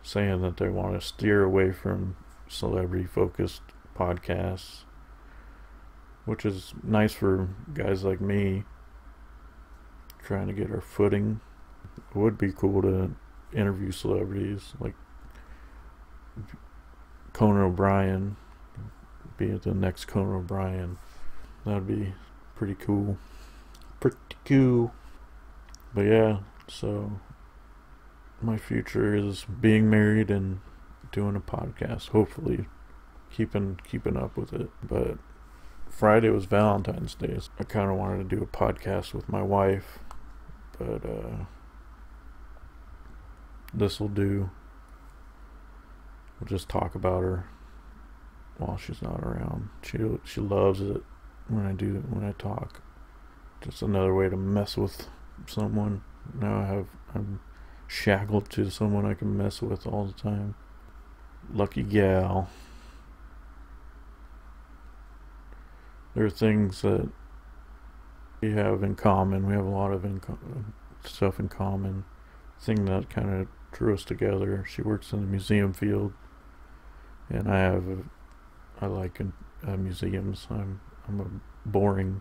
saying 0.03 0.43
that 0.43 0.57
they 0.59 0.69
want 0.69 1.01
to 1.01 1.07
steer 1.07 1.43
away 1.43 1.73
from 1.73 2.17
celebrity 2.49 3.07
focused 3.07 3.63
podcasts, 3.97 4.83
which 6.25 6.45
is 6.45 6.75
nice 6.83 7.13
for 7.13 7.49
guys 7.73 8.05
like 8.05 8.21
me 8.21 8.65
trying 10.23 10.47
to 10.47 10.53
get 10.53 10.71
our 10.71 10.81
footing. 10.81 11.41
It 11.97 12.17
would 12.17 12.39
be 12.39 12.53
cool 12.53 12.83
to 12.83 13.15
interview 13.53 13.91
celebrities 13.91 14.75
like 14.81 14.95
Conan 17.33 17.63
O'Brien, 17.63 18.37
be 19.37 19.51
at 19.51 19.63
the 19.63 19.75
next 19.75 20.07
Conan 20.07 20.37
O'Brien. 20.37 20.99
That'd 21.65 21.87
be 21.87 22.15
pretty 22.55 22.75
cool. 22.75 23.19
Pretty 24.01 24.17
cool. 24.45 24.93
But 25.95 26.03
yeah, 26.03 26.39
so 26.69 27.21
my 28.41 28.57
future 28.57 29.15
is 29.15 29.45
being 29.61 29.89
married 29.89 30.31
and 30.31 30.61
doing 31.13 31.37
a 31.37 31.41
podcast. 31.41 32.09
Hopefully 32.09 32.67
keeping 33.31 33.81
keeping 33.89 34.17
up 34.17 34.37
with 34.37 34.53
it. 34.53 34.71
But 34.83 35.19
Friday 35.89 36.31
was 36.31 36.47
Valentine's 36.47 37.15
Day. 37.15 37.37
So 37.39 37.51
I 37.59 37.65
kind 37.65 37.91
of 37.91 37.97
wanted 37.97 38.29
to 38.29 38.37
do 38.37 38.43
a 38.43 38.47
podcast 38.47 39.13
with 39.15 39.29
my 39.29 39.43
wife, 39.43 39.99
but 40.79 41.05
uh, 41.05 41.45
this 43.73 44.01
will 44.01 44.09
do. 44.09 44.51
We'll 46.43 46.49
just 46.49 46.69
talk 46.69 46.97
about 46.97 47.23
her 47.23 47.47
while 48.59 48.77
she's 48.77 49.01
not 49.01 49.21
around. 49.21 49.69
She 49.83 49.99
she 50.25 50.41
loves 50.41 50.81
it 50.81 51.01
when 51.47 51.65
I 51.65 51.71
do 51.71 52.03
when 52.11 52.25
I 52.25 52.33
talk. 52.33 52.83
Just 53.61 53.81
another 53.81 54.13
way 54.13 54.29
to 54.29 54.37
mess 54.37 54.77
with 54.77 55.07
someone. 55.47 56.03
Now 56.35 56.59
I 56.59 56.67
have 56.67 56.87
I'm 57.15 57.39
shackled 57.87 58.51
to 58.51 58.71
someone 58.71 59.07
I 59.07 59.15
can 59.15 59.37
mess 59.37 59.63
with 59.63 59.87
all 59.87 60.05
the 60.05 60.13
time. 60.15 60.57
Lucky 61.53 61.85
gal. 61.85 62.51
there 66.17 66.25
are 66.25 66.31
things 66.31 66.83
that 66.83 67.09
we 68.41 68.51
have 68.51 68.83
in 68.83 68.97
common. 68.97 69.47
We 69.47 69.55
have 69.55 69.65
a 69.65 69.71
lot 69.71 69.93
of 69.93 70.05
in 70.05 70.21
stuff 71.05 71.39
in 71.39 71.49
common. 71.49 72.05
Thing 72.61 72.85
that 72.87 73.09
kind 73.09 73.31
of 73.31 73.47
drew 73.71 73.95
us 73.95 74.05
together. 74.05 74.65
She 74.69 74.83
works 74.83 75.13
in 75.13 75.21
the 75.21 75.27
museum 75.29 75.73
field, 75.73 76.15
and 77.33 77.51
I 77.51 77.59
have, 77.59 77.89
a, 77.89 77.99
I 78.81 78.87
like 78.87 79.21
museums. 79.77 80.47
I'm 80.51 80.81
I'm 81.09 81.21
a 81.21 81.69
boring. 81.69 82.21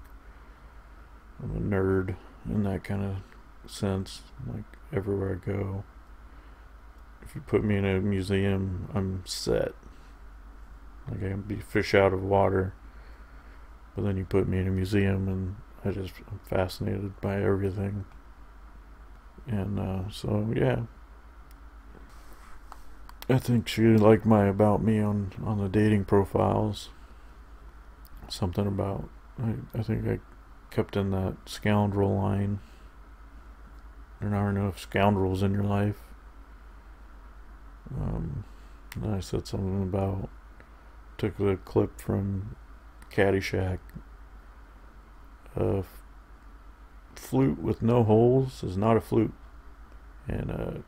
I'm 1.41 1.56
a 1.56 1.60
nerd 1.60 2.15
in 2.47 2.63
that 2.63 2.84
kind 2.84 3.04
of 3.04 3.71
sense. 3.71 4.21
Like 4.52 4.63
everywhere 4.91 5.39
I 5.41 5.45
go, 5.45 5.84
if 7.21 7.36
you 7.36 7.41
put 7.41 7.63
me 7.63 7.78
in 7.78 7.86
a 7.86 8.00
museum, 8.00 8.89
I'm 8.93 9.24
set. 9.26 9.74
Like 11.10 11.24
I 11.24 11.30
can 11.30 11.41
be 11.41 11.58
fish 11.58 11.93
out 11.93 12.13
of 12.13 12.24
water 12.24 12.74
but 13.95 14.04
then 14.04 14.17
you 14.17 14.26
put 14.26 14.47
me 14.47 14.60
in 14.60 14.67
a 14.67 14.71
museum 14.71 15.28
and 15.28 15.56
I 15.84 15.91
just 15.91 16.13
I'm 16.32 16.39
fascinated 16.45 17.19
by 17.21 17.41
everything. 17.41 18.06
And 19.47 19.80
uh, 19.80 20.10
so 20.10 20.52
yeah. 20.56 20.82
I 23.32 23.38
think 23.38 23.70
she 23.70 23.84
liked 23.84 24.26
my 24.26 24.48
about 24.48 24.84
me 24.84 25.00
on, 25.00 25.32
on 25.46 25.58
the 25.58 25.70
dating 25.70 26.04
profiles. 26.04 26.89
Something 28.28 28.67
about 28.67 29.08
I, 29.41 29.54
I 29.74 29.84
think 29.84 30.06
I 30.06 30.20
kept 30.70 30.98
in 30.98 31.12
that 31.12 31.38
scoundrel 31.46 32.17
line. 32.17 32.60
There 34.20 34.36
aren't 34.36 34.58
enough 34.58 34.80
scoundrels 34.80 35.41
in 35.44 35.54
your 35.54 35.63
life. 35.63 36.00
Um, 37.96 38.44
I 39.02 39.22
said 39.22 39.48
something 39.48 39.82
about 39.82 40.30
took 41.17 41.38
the 41.38 41.58
clip 41.63 42.02
from 42.02 42.58
Caddyshack. 43.13 43.80
A 45.56 45.86
flute 47.15 47.62
with 47.62 47.82
no 47.82 48.04
holes 48.04 48.62
is 48.62 48.76
not 48.76 48.98
a 48.98 49.02
flute, 49.02 49.34
and 50.28 50.50
a 50.50 50.84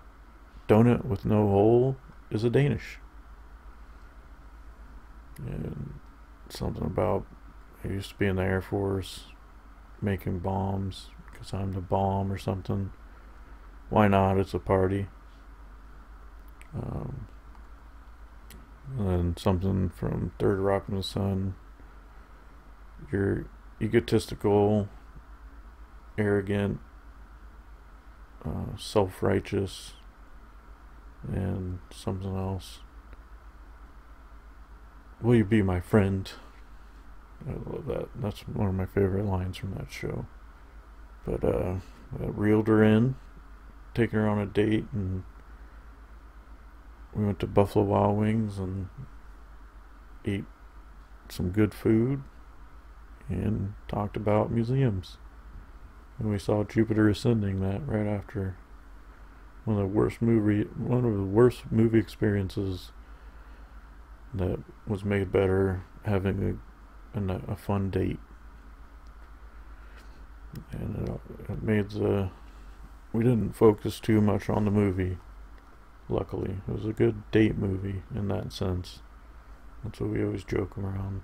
donut 0.67 1.06
with 1.06 1.23
no 1.23 1.47
hole 1.47 1.95
is 2.33 2.43
a 2.43 2.49
Danish. 2.49 2.99
And 5.37 5.99
something 6.49 6.85
about 6.85 7.25
I 7.83 7.89
used 7.89 8.09
to 8.09 8.15
be 8.15 8.27
in 8.27 8.35
the 8.35 8.43
Air 8.43 8.61
Force 8.61 9.25
making 10.01 10.39
bombs 10.39 11.09
because 11.31 11.53
I'm 11.53 11.73
the 11.73 11.81
bomb 11.81 12.31
or 12.31 12.37
something. 12.37 12.91
Why 13.89 14.07
not? 14.07 14.37
It's 14.37 14.53
a 14.53 14.59
party. 14.59 15.07
Um, 16.75 17.27
and 18.97 19.39
something 19.39 19.89
from 19.89 20.31
Third 20.39 20.59
Rock 20.59 20.85
from 20.85 20.97
the 20.97 21.03
Sun 21.03 21.55
you're 23.11 23.45
egotistical, 23.81 24.87
arrogant, 26.17 26.79
uh, 28.45 28.77
self 28.77 29.21
righteous, 29.21 29.93
and 31.31 31.79
something 31.91 32.36
else. 32.36 32.79
Will 35.21 35.36
you 35.36 35.45
be 35.45 35.62
my 35.62 35.79
friend? 35.79 36.29
I 37.47 37.51
love 37.51 37.86
that. 37.88 38.09
That's 38.15 38.41
one 38.41 38.67
of 38.67 38.75
my 38.75 38.86
favorite 38.86 39.25
lines 39.25 39.57
from 39.57 39.73
that 39.75 39.91
show. 39.91 40.25
But 41.25 41.43
uh, 41.43 41.75
I 42.21 42.25
reeled 42.25 42.67
her 42.67 42.83
in, 42.83 43.15
taking 43.93 44.19
her 44.19 44.27
on 44.27 44.39
a 44.39 44.45
date, 44.45 44.86
and 44.91 45.23
we 47.13 47.25
went 47.25 47.39
to 47.39 47.47
Buffalo 47.47 47.86
Wild 47.86 48.17
Wings 48.17 48.57
and 48.57 48.89
ate 50.25 50.45
some 51.29 51.49
good 51.49 51.73
food 51.73 52.23
and 53.29 53.73
talked 53.88 54.17
about 54.17 54.51
museums. 54.51 55.17
And 56.19 56.29
we 56.29 56.38
saw 56.38 56.63
Jupiter 56.63 57.09
Ascending 57.09 57.59
that 57.62 57.88
right 57.88 58.07
after 58.07 58.57
one 59.65 59.78
of 59.78 59.84
the 59.84 59.88
worst 59.88 60.21
movie 60.21 60.63
one 60.78 61.06
of 61.06 61.15
the 61.15 61.23
worst 61.23 61.63
movie 61.71 61.99
experiences 61.99 62.91
that 64.34 64.60
was 64.88 65.06
made 65.06 65.32
better 65.32 65.84
having 66.06 66.60
a, 67.15 67.19
a, 67.19 67.41
a 67.49 67.56
fun 67.56 67.89
date. 67.89 68.19
and 70.71 71.08
it, 71.08 71.52
it 71.52 71.63
made 71.63 71.89
the 71.91 72.30
we 73.12 73.23
didn't 73.23 73.56
focus 73.56 73.99
too 73.99 74.21
much 74.21 74.49
on 74.49 74.65
the 74.65 74.71
movie. 74.71 75.17
Luckily, 76.10 76.58
it 76.67 76.71
was 76.71 76.86
a 76.86 76.93
good 76.93 77.30
date 77.32 77.58
movie 77.58 78.02
in 78.13 78.28
that 78.30 78.52
sense. 78.52 79.02
That's 79.84 79.99
what 79.99 80.10
we 80.10 80.23
always 80.23 80.43
joke 80.43 80.78
around. 80.78 81.21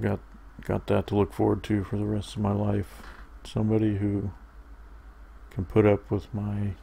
Got 0.00 0.20
got 0.62 0.86
that 0.86 1.06
to 1.08 1.16
look 1.16 1.32
forward 1.32 1.62
to 1.64 1.84
for 1.84 1.98
the 1.98 2.06
rest 2.06 2.36
of 2.36 2.42
my 2.42 2.52
life. 2.52 3.02
Somebody 3.44 3.96
who 3.96 4.32
can 5.54 5.64
put 5.64 5.86
up 5.86 6.10
with 6.10 6.32
my 6.34 6.74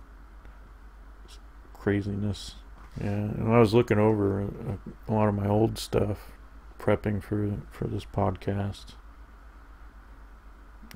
craziness. 1.74 2.56
Yeah, 3.00 3.10
and 3.10 3.54
I 3.54 3.60
was 3.60 3.74
looking 3.74 4.00
over 4.00 4.42
a, 4.42 4.78
a 5.08 5.12
lot 5.14 5.28
of 5.28 5.36
my 5.36 5.48
old 5.48 5.78
stuff, 5.78 6.32
prepping 6.80 7.22
for 7.22 7.58
for 7.72 7.88
this 7.88 8.06
podcast, 8.06 8.94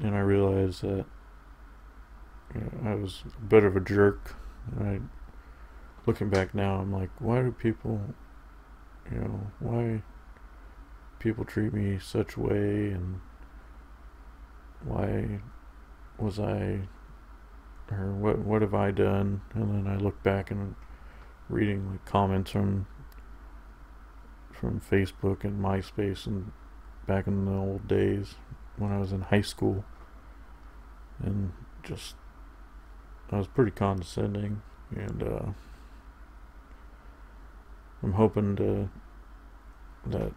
and 0.02 0.16
I 0.16 0.20
realized 0.20 0.82
that 0.82 1.06
you 2.54 2.62
know, 2.62 2.92
I 2.92 2.96
was 2.96 3.24
a 3.38 3.46
bit 3.46 3.64
of 3.64 3.76
a 3.76 3.82
jerk. 3.82 4.36
I, 4.80 5.00
looking 6.06 6.30
back 6.30 6.54
now, 6.56 6.76
I'm 6.76 6.94
like, 6.94 7.10
why 7.20 7.42
do 7.42 7.52
people, 7.52 8.02
you 9.12 9.20
know, 9.20 9.52
why 9.60 10.02
people 11.20 11.46
treat 11.46 11.74
me 11.74 12.00
such 12.00 12.38
way, 12.38 12.92
and 12.92 13.20
why 14.84 15.40
was 16.18 16.40
I 16.40 16.82
or 17.92 18.12
what 18.12 18.40
what 18.40 18.62
have 18.62 18.74
I 18.74 18.92
done? 18.92 19.42
And 19.54 19.86
then 19.86 19.92
I 19.92 19.98
look 19.98 20.22
back 20.24 20.52
and 20.52 20.76
reading 21.50 21.94
the 21.94 22.12
comments 22.12 22.52
from 22.52 22.88
from 24.52 24.80
Facebook 24.80 25.44
and 25.44 25.62
MySpace 25.62 26.26
and 26.26 26.52
back 27.06 27.28
in 27.28 27.46
the 27.46 27.52
old 27.52 27.88
days 27.88 28.36
when 28.78 28.92
I 28.92 28.98
was 28.98 29.12
in 29.12 29.22
high 29.22 29.42
school 29.42 29.86
and 31.24 31.52
just 31.84 32.16
I 33.32 33.38
was 33.38 33.48
pretty 33.48 33.72
condescending 33.72 34.62
and 34.96 35.24
uh, 35.24 35.46
I'm 38.02 38.14
hoping 38.14 38.56
to 38.58 38.90
that 40.08 40.32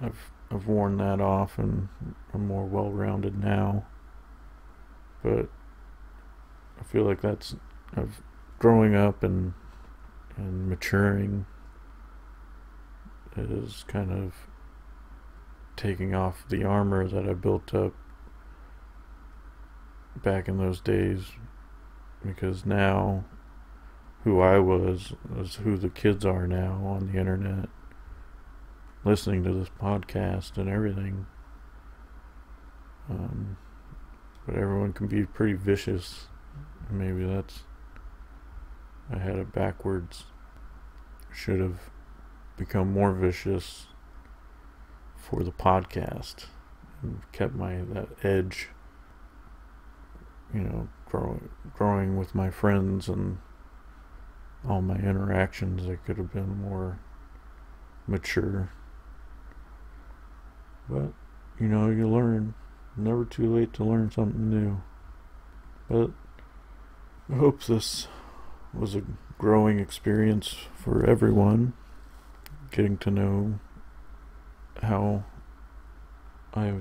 I've 0.00 0.30
I've 0.50 0.66
worn 0.66 0.96
that 0.98 1.20
off 1.20 1.58
and 1.58 1.88
I'm 2.32 2.46
more 2.46 2.64
well 2.64 2.90
rounded 2.90 3.38
now 3.38 3.84
but 5.22 5.48
I 6.84 6.92
feel 6.92 7.04
like 7.04 7.20
that's 7.20 7.56
of 7.96 8.22
growing 8.58 8.94
up 8.94 9.22
and 9.22 9.54
and 10.36 10.68
maturing 10.68 11.46
is 13.36 13.84
kind 13.88 14.12
of 14.12 14.34
taking 15.76 16.14
off 16.14 16.44
the 16.48 16.64
armor 16.64 17.08
that 17.08 17.28
I 17.28 17.34
built 17.34 17.74
up 17.74 17.92
back 20.22 20.48
in 20.48 20.58
those 20.58 20.80
days. 20.80 21.32
Because 22.24 22.64
now 22.64 23.24
who 24.22 24.40
I 24.40 24.58
was 24.58 25.12
is 25.36 25.56
who 25.56 25.76
the 25.76 25.90
kids 25.90 26.24
are 26.24 26.46
now 26.46 26.80
on 26.86 27.10
the 27.12 27.18
internet 27.18 27.68
listening 29.04 29.44
to 29.44 29.52
this 29.52 29.68
podcast 29.80 30.56
and 30.56 30.68
everything. 30.68 31.26
Um, 33.10 33.58
but 34.46 34.54
everyone 34.54 34.94
can 34.94 35.06
be 35.08 35.26
pretty 35.26 35.52
vicious 35.52 36.28
Maybe 36.90 37.24
that's. 37.24 37.62
I 39.12 39.18
had 39.18 39.36
it 39.36 39.52
backwards. 39.52 40.24
Should 41.32 41.60
have 41.60 41.90
become 42.56 42.92
more 42.92 43.12
vicious 43.12 43.86
for 45.16 45.42
the 45.42 45.50
podcast 45.50 46.46
and 47.02 47.20
kept 47.32 47.54
my 47.54 47.76
that 47.92 48.08
edge. 48.22 48.68
You 50.52 50.60
know, 50.60 50.88
growing 51.06 51.48
growing 51.74 52.16
with 52.16 52.34
my 52.34 52.50
friends 52.50 53.08
and 53.08 53.38
all 54.68 54.80
my 54.80 54.96
interactions. 54.96 55.88
I 55.88 55.96
could 55.96 56.16
have 56.18 56.32
been 56.32 56.60
more 56.60 56.98
mature. 58.06 58.70
But 60.88 61.12
you 61.58 61.68
know, 61.68 61.90
you 61.90 62.08
learn. 62.08 62.54
Never 62.96 63.24
too 63.24 63.52
late 63.52 63.72
to 63.74 63.84
learn 63.84 64.12
something 64.12 64.48
new. 64.48 64.80
But 65.88 66.12
I 67.32 67.36
hope 67.36 67.64
this 67.64 68.06
was 68.74 68.94
a 68.94 69.02
growing 69.38 69.80
experience 69.80 70.56
for 70.74 71.06
everyone, 71.06 71.72
getting 72.70 72.98
to 72.98 73.10
know 73.10 73.60
how 74.82 75.24
I 76.52 76.74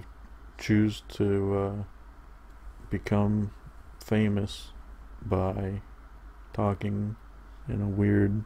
choose 0.57 1.01
to 1.13 1.57
uh, 1.57 1.83
become 2.89 3.51
famous 4.03 4.73
by 5.25 5.81
talking 6.51 7.15
in 7.69 7.81
a 7.81 7.87
weird 7.87 8.43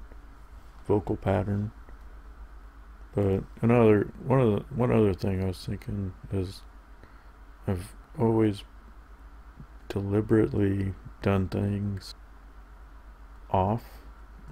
vocal 0.87 1.15
pattern. 1.15 1.71
But 3.15 3.43
another 3.63 4.13
one 4.23 4.39
of 4.39 4.51
the 4.51 4.75
one 4.75 4.91
other 4.91 5.15
thing 5.15 5.43
I 5.43 5.47
was 5.47 5.65
thinking 5.65 6.13
is 6.31 6.61
I've 7.67 7.95
always 8.19 8.63
deliberately 9.89 10.93
done 11.21 11.47
things 11.47 12.15
off. 13.51 13.83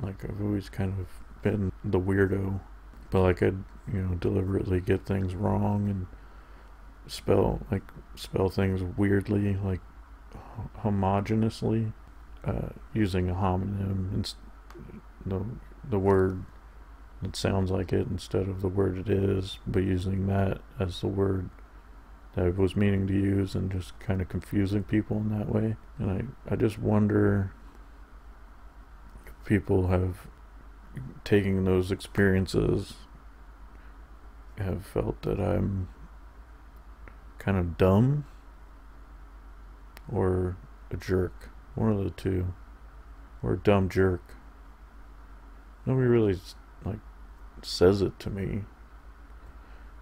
Like 0.02 0.24
I've 0.26 0.42
always 0.42 0.70
kind 0.70 1.00
of 1.00 1.08
been 1.42 1.72
the 1.84 2.00
weirdo, 2.00 2.60
but 3.12 3.22
like 3.22 3.44
I'd 3.44 3.64
you 3.92 4.02
know 4.02 4.16
deliberately 4.16 4.82
get 4.82 5.06
things 5.06 5.36
wrong 5.36 5.90
and 5.90 6.08
spell 7.08 7.62
like 7.72 7.84
spell 8.16 8.50
things 8.50 8.84
weirdly, 8.98 9.58
like 9.64 9.82
homogeneously, 10.84 11.94
uh, 12.44 12.70
using 12.94 13.30
a 13.30 13.34
homonym 13.34 14.14
and 14.14 14.34
the 15.26 15.46
the 15.90 16.00
word 16.00 16.44
that 17.22 17.36
sounds 17.36 17.72
like 17.72 17.94
it 17.94 18.08
instead 18.10 18.48
of 18.48 18.62
the 18.62 18.68
word 18.68 18.98
it 18.98 19.10
is, 19.10 19.60
but 19.66 19.84
using 19.84 20.28
that 20.28 20.60
as 20.80 21.02
the 21.02 21.08
word 21.08 21.50
I 22.38 22.50
was 22.50 22.76
meaning 22.76 23.08
to 23.08 23.14
use 23.14 23.56
and 23.56 23.72
just 23.72 23.98
kind 24.00 24.22
of 24.22 24.28
confusing 24.28 24.84
people 24.84 25.18
in 25.18 25.30
that 25.38 25.50
way. 25.50 25.78
And 25.98 26.12
I, 26.12 26.54
I 26.54 26.56
just 26.58 26.78
wonder 26.78 27.54
if 29.26 29.34
people 29.46 29.88
have 29.88 30.28
taken 31.24 31.64
those 31.64 31.92
experiences 31.92 32.96
have 34.58 34.86
felt 34.86 35.22
that 35.22 35.40
I'm 35.40 35.88
kind 37.40 37.58
of 37.58 37.78
dumb 37.78 38.26
or 40.12 40.58
a 40.92 40.98
jerk. 40.98 41.50
One 41.76 41.92
of 41.92 42.04
the 42.04 42.10
two. 42.10 42.54
Or 43.42 43.54
a 43.54 43.58
dumb 43.58 43.90
jerk. 43.90 44.36
Nobody 45.86 46.08
really 46.08 46.40
like 46.84 47.00
says 47.62 48.02
it 48.02 48.20
to 48.20 48.30
me. 48.30 48.64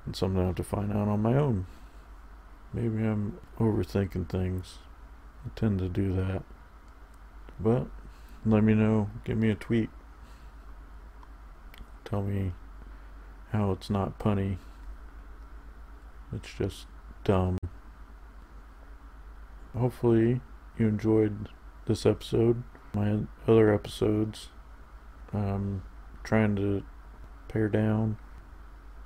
And 0.05 0.15
something 0.15 0.41
I 0.41 0.47
have 0.47 0.55
to 0.55 0.63
find 0.63 0.91
out 0.91 1.07
on 1.07 1.21
my 1.21 1.35
own. 1.35 1.65
Maybe 2.73 3.03
I'm 3.03 3.37
overthinking 3.59 4.29
things. 4.29 4.79
I 5.45 5.49
tend 5.55 5.79
to 5.79 5.89
do 5.89 6.13
that. 6.15 6.43
But 7.59 7.87
let 8.45 8.63
me 8.63 8.73
know. 8.73 9.09
Give 9.23 9.37
me 9.37 9.51
a 9.51 9.55
tweet. 9.55 9.89
Tell 12.03 12.23
me 12.23 12.53
how 13.51 13.71
it's 13.71 13.89
not 13.89 14.17
punny. 14.17 14.57
It's 16.33 16.51
just 16.53 16.87
dumb. 17.23 17.59
Hopefully 19.77 20.41
you 20.77 20.87
enjoyed 20.87 21.49
this 21.85 22.05
episode. 22.05 22.63
My 22.95 23.19
other 23.47 23.73
episodes, 23.73 24.49
I'm 25.31 25.83
trying 26.23 26.55
to 26.55 26.83
pare 27.47 27.69
down 27.69 28.17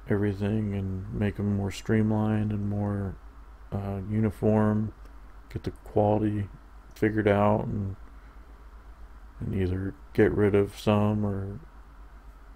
everything 0.09 0.73
and 0.73 1.13
make 1.13 1.35
them 1.35 1.57
more 1.57 1.71
streamlined 1.71 2.51
and 2.51 2.69
more 2.69 3.15
uh, 3.71 3.99
uniform, 4.09 4.93
get 5.51 5.63
the 5.63 5.71
quality 5.71 6.47
figured 6.95 7.27
out, 7.27 7.65
and 7.65 7.95
and 9.39 9.53
either 9.53 9.93
get 10.13 10.31
rid 10.31 10.55
of 10.55 10.77
some 10.79 11.25
or 11.25 11.59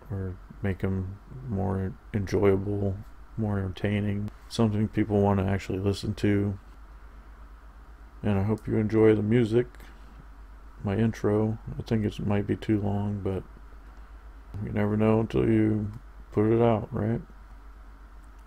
or 0.09 0.35
make 0.61 0.79
them 0.79 1.17
more 1.47 1.93
enjoyable, 2.13 2.95
more 3.37 3.59
entertaining, 3.59 4.29
something 4.49 4.87
people 4.87 5.21
want 5.21 5.39
to 5.39 5.45
actually 5.45 5.79
listen 5.79 6.13
to. 6.15 6.57
And 8.21 8.37
I 8.37 8.43
hope 8.43 8.67
you 8.67 8.77
enjoy 8.77 9.15
the 9.15 9.23
music. 9.23 9.67
My 10.83 10.95
intro, 10.95 11.57
I 11.79 11.81
think 11.83 12.05
it 12.05 12.19
might 12.25 12.45
be 12.45 12.55
too 12.55 12.81
long, 12.81 13.21
but 13.23 13.43
you 14.63 14.71
never 14.71 14.97
know 14.97 15.21
until 15.21 15.47
you 15.47 15.91
put 16.31 16.51
it 16.51 16.61
out, 16.61 16.89
right? 16.91 17.21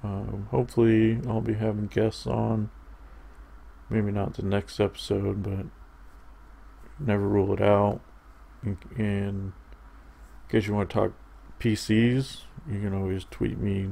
Um, 0.05 0.49
hopefully, 0.51 1.19
I'll 1.27 1.41
be 1.41 1.55
having 1.55 1.87
guests 1.87 2.27
on. 2.27 2.71
Maybe 3.89 4.13
not 4.13 4.35
the 4.35 4.43
next 4.43 4.79
episode, 4.79 5.43
but 5.43 5.67
never 6.99 7.27
rule 7.27 7.53
it 7.53 7.61
out. 7.61 8.01
And 8.63 8.79
in 8.97 9.53
case 10.49 10.67
you 10.67 10.75
want 10.75 10.91
to 10.91 10.95
talk 10.95 11.13
PCs, 11.59 12.43
you 12.71 12.81
can 12.81 12.95
always 12.95 13.25
tweet 13.31 13.59
me 13.59 13.91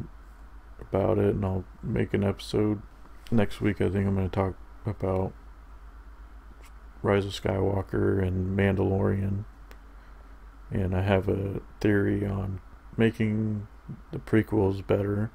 about 0.81 1.19
it 1.19 1.35
and 1.35 1.45
I'll 1.45 1.65
make 1.83 2.13
an 2.13 2.25
episode 2.25 2.83
next 3.33 3.61
week 3.61 3.81
I 3.81 3.89
think 3.89 4.07
I'm 4.07 4.15
going 4.15 4.29
to 4.29 4.35
talk 4.35 4.55
about 4.85 5.33
Rise 7.03 7.25
of 7.25 7.33
Skywalker 7.33 8.23
and 8.25 8.57
Mandalorian. 8.57 9.45
And 10.71 10.95
I 10.97 11.03
have 11.03 11.29
a 11.29 11.61
theory 11.81 12.25
on 12.25 12.61
making 12.97 13.67
the 14.13 14.19
prequels 14.19 14.87
better, 14.87 15.31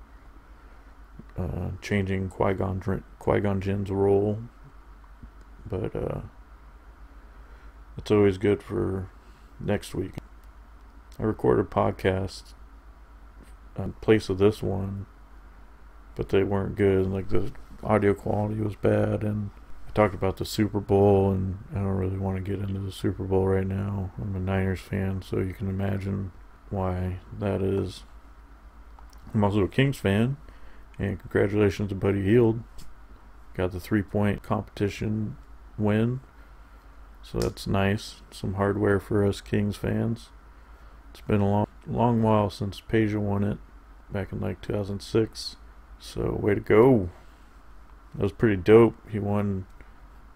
uh, 1.37 1.69
changing 1.81 2.29
Qui 2.29 2.53
Gon 2.53 2.81
Qui 3.19 3.39
Gon 3.39 3.61
Jinn's 3.61 3.91
role, 3.91 4.39
but 5.69 5.95
uh, 5.95 6.21
it's 7.97 8.11
always 8.11 8.37
good 8.37 8.63
for 8.63 9.09
next 9.59 9.93
week. 9.95 10.13
I 11.19 11.23
recorded 11.23 11.65
a 11.65 11.69
podcast 11.69 12.53
in 13.77 13.93
place 13.93 14.29
of 14.29 14.37
this 14.37 14.61
one, 14.61 15.05
but 16.15 16.29
they 16.29 16.43
weren't 16.43 16.75
good. 16.75 17.07
Like 17.07 17.29
the 17.29 17.51
audio 17.83 18.13
quality 18.13 18.61
was 18.61 18.75
bad, 18.75 19.23
and 19.23 19.51
I 19.87 19.91
talked 19.91 20.15
about 20.15 20.37
the 20.37 20.45
Super 20.45 20.79
Bowl, 20.79 21.31
and 21.31 21.59
I 21.71 21.75
don't 21.75 21.87
really 21.87 22.17
want 22.17 22.37
to 22.37 22.43
get 22.43 22.59
into 22.59 22.79
the 22.79 22.91
Super 22.91 23.23
Bowl 23.23 23.47
right 23.47 23.67
now. 23.67 24.11
I'm 24.21 24.35
a 24.35 24.39
Niners 24.39 24.79
fan, 24.79 25.21
so 25.21 25.39
you 25.39 25.53
can 25.53 25.69
imagine 25.69 26.31
why 26.69 27.19
that 27.39 27.61
is. 27.61 28.03
I'm 29.33 29.43
also 29.43 29.63
a 29.63 29.67
Kings 29.67 29.97
fan, 29.97 30.37
and 30.99 31.19
congratulations 31.19 31.89
to 31.89 31.95
Buddy 31.95 32.23
Hield. 32.23 32.63
Got 33.53 33.71
the 33.71 33.79
three 33.79 34.03
point 34.03 34.43
competition 34.43 35.37
win. 35.77 36.21
So 37.21 37.39
that's 37.39 37.67
nice. 37.67 38.21
Some 38.31 38.53
hardware 38.53 38.99
for 38.99 39.25
us 39.25 39.41
Kings 39.41 39.75
fans. 39.75 40.29
It's 41.11 41.21
been 41.21 41.41
a 41.41 41.49
long, 41.49 41.67
long 41.87 42.21
while 42.21 42.49
since 42.49 42.79
Peja 42.81 43.17
won 43.17 43.43
it, 43.43 43.57
back 44.11 44.31
in 44.31 44.39
like 44.39 44.61
2006. 44.61 45.55
So 45.99 46.37
way 46.41 46.53
to 46.53 46.61
go! 46.61 47.09
That 48.15 48.23
was 48.23 48.31
pretty 48.31 48.57
dope. 48.57 48.95
He 49.09 49.19
won 49.19 49.65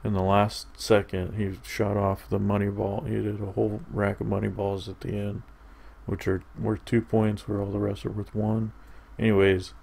in 0.04 0.14
the 0.14 0.24
last 0.24 0.68
second. 0.80 1.36
He 1.36 1.60
shot 1.68 1.98
off 1.98 2.30
the 2.30 2.40
money 2.40 2.68
ball. 2.68 3.06
He 3.08 3.16
did 3.16 3.42
a 3.42 3.52
whole 3.52 3.82
rack 3.92 4.20
of 4.20 4.28
money 4.28 4.48
balls 4.48 4.90
at 4.90 5.02
the 5.02 5.14
end, 5.14 5.44
which 6.06 6.28
are 6.28 6.44
worth 6.60 6.84
two 6.86 7.02
points, 7.02 7.48
where 7.48 7.62
all 7.62 7.72
the 7.72 7.80
rest 7.80 8.06
are 8.06 8.12
worth 8.12 8.34
one. 8.34 8.74
Anyways, 9.20 9.74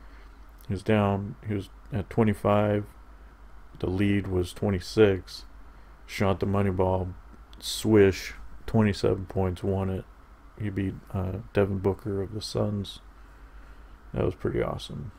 he 0.69 0.75
was 0.75 0.83
down. 0.83 1.35
He 1.47 1.55
was 1.55 1.71
at 1.93 2.09
25. 2.11 2.85
The 3.81 3.89
lead 3.89 4.27
was 4.27 4.53
26 4.53 5.45
shot 6.09 6.41
the 6.41 6.47
money 6.47 6.71
ball, 6.71 7.09
swish, 7.61 8.33
27 8.67 9.27
points, 9.27 9.63
won 9.63 9.91
it. 9.91 10.05
He 10.61 10.71
beat 10.71 10.95
uh, 11.13 11.33
Devin 11.53 11.79
Booker 11.79 12.23
of 12.23 12.33
the 12.33 12.41
Suns. 12.41 12.99
That 14.13 14.25
was 14.25 14.35
pretty 14.35 14.63
awesome. 14.63 15.13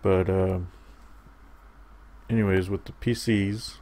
But, 0.00 0.30
uh, 0.30 0.60
anyways, 2.30 2.70
with 2.70 2.84
the 2.84 2.92
PCs, 2.92 3.78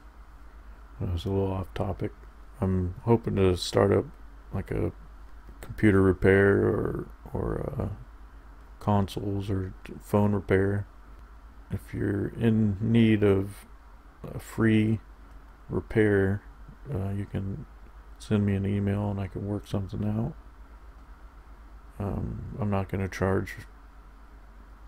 that 1.01 1.13
was 1.13 1.25
a 1.27 1.29
little 1.29 1.53
off 1.53 1.73
topic. 1.75 2.13
I'm 2.61 2.95
hoping 3.05 3.37
to 3.37 3.57
start 3.57 3.93
up 3.93 4.07
like 4.53 4.71
a 4.71 4.93
computer 5.61 6.03
repair 6.03 6.57
or 6.57 7.07
or 7.33 7.75
uh, 7.79 8.10
consoles 8.81 9.51
or 9.51 9.74
phone 10.03 10.33
repair. 10.33 10.87
If 11.70 11.95
you're 11.95 12.28
in 12.28 12.76
need 12.81 13.22
of 13.22 13.66
a 14.24 14.41
free 14.41 14.99
repair, 15.68 16.43
uh, 16.93 17.11
you 17.11 17.26
can 17.26 17.66
send 18.18 18.45
me 18.45 18.55
an 18.55 18.66
email 18.66 19.11
and 19.11 19.20
I 19.20 19.28
can 19.28 19.47
work 19.47 19.66
something 19.66 20.05
out. 20.05 20.35
Um, 22.05 22.57
I'm 22.61 22.70
not 22.70 22.89
going 22.89 23.03
to 23.03 23.14
charge 23.14 23.55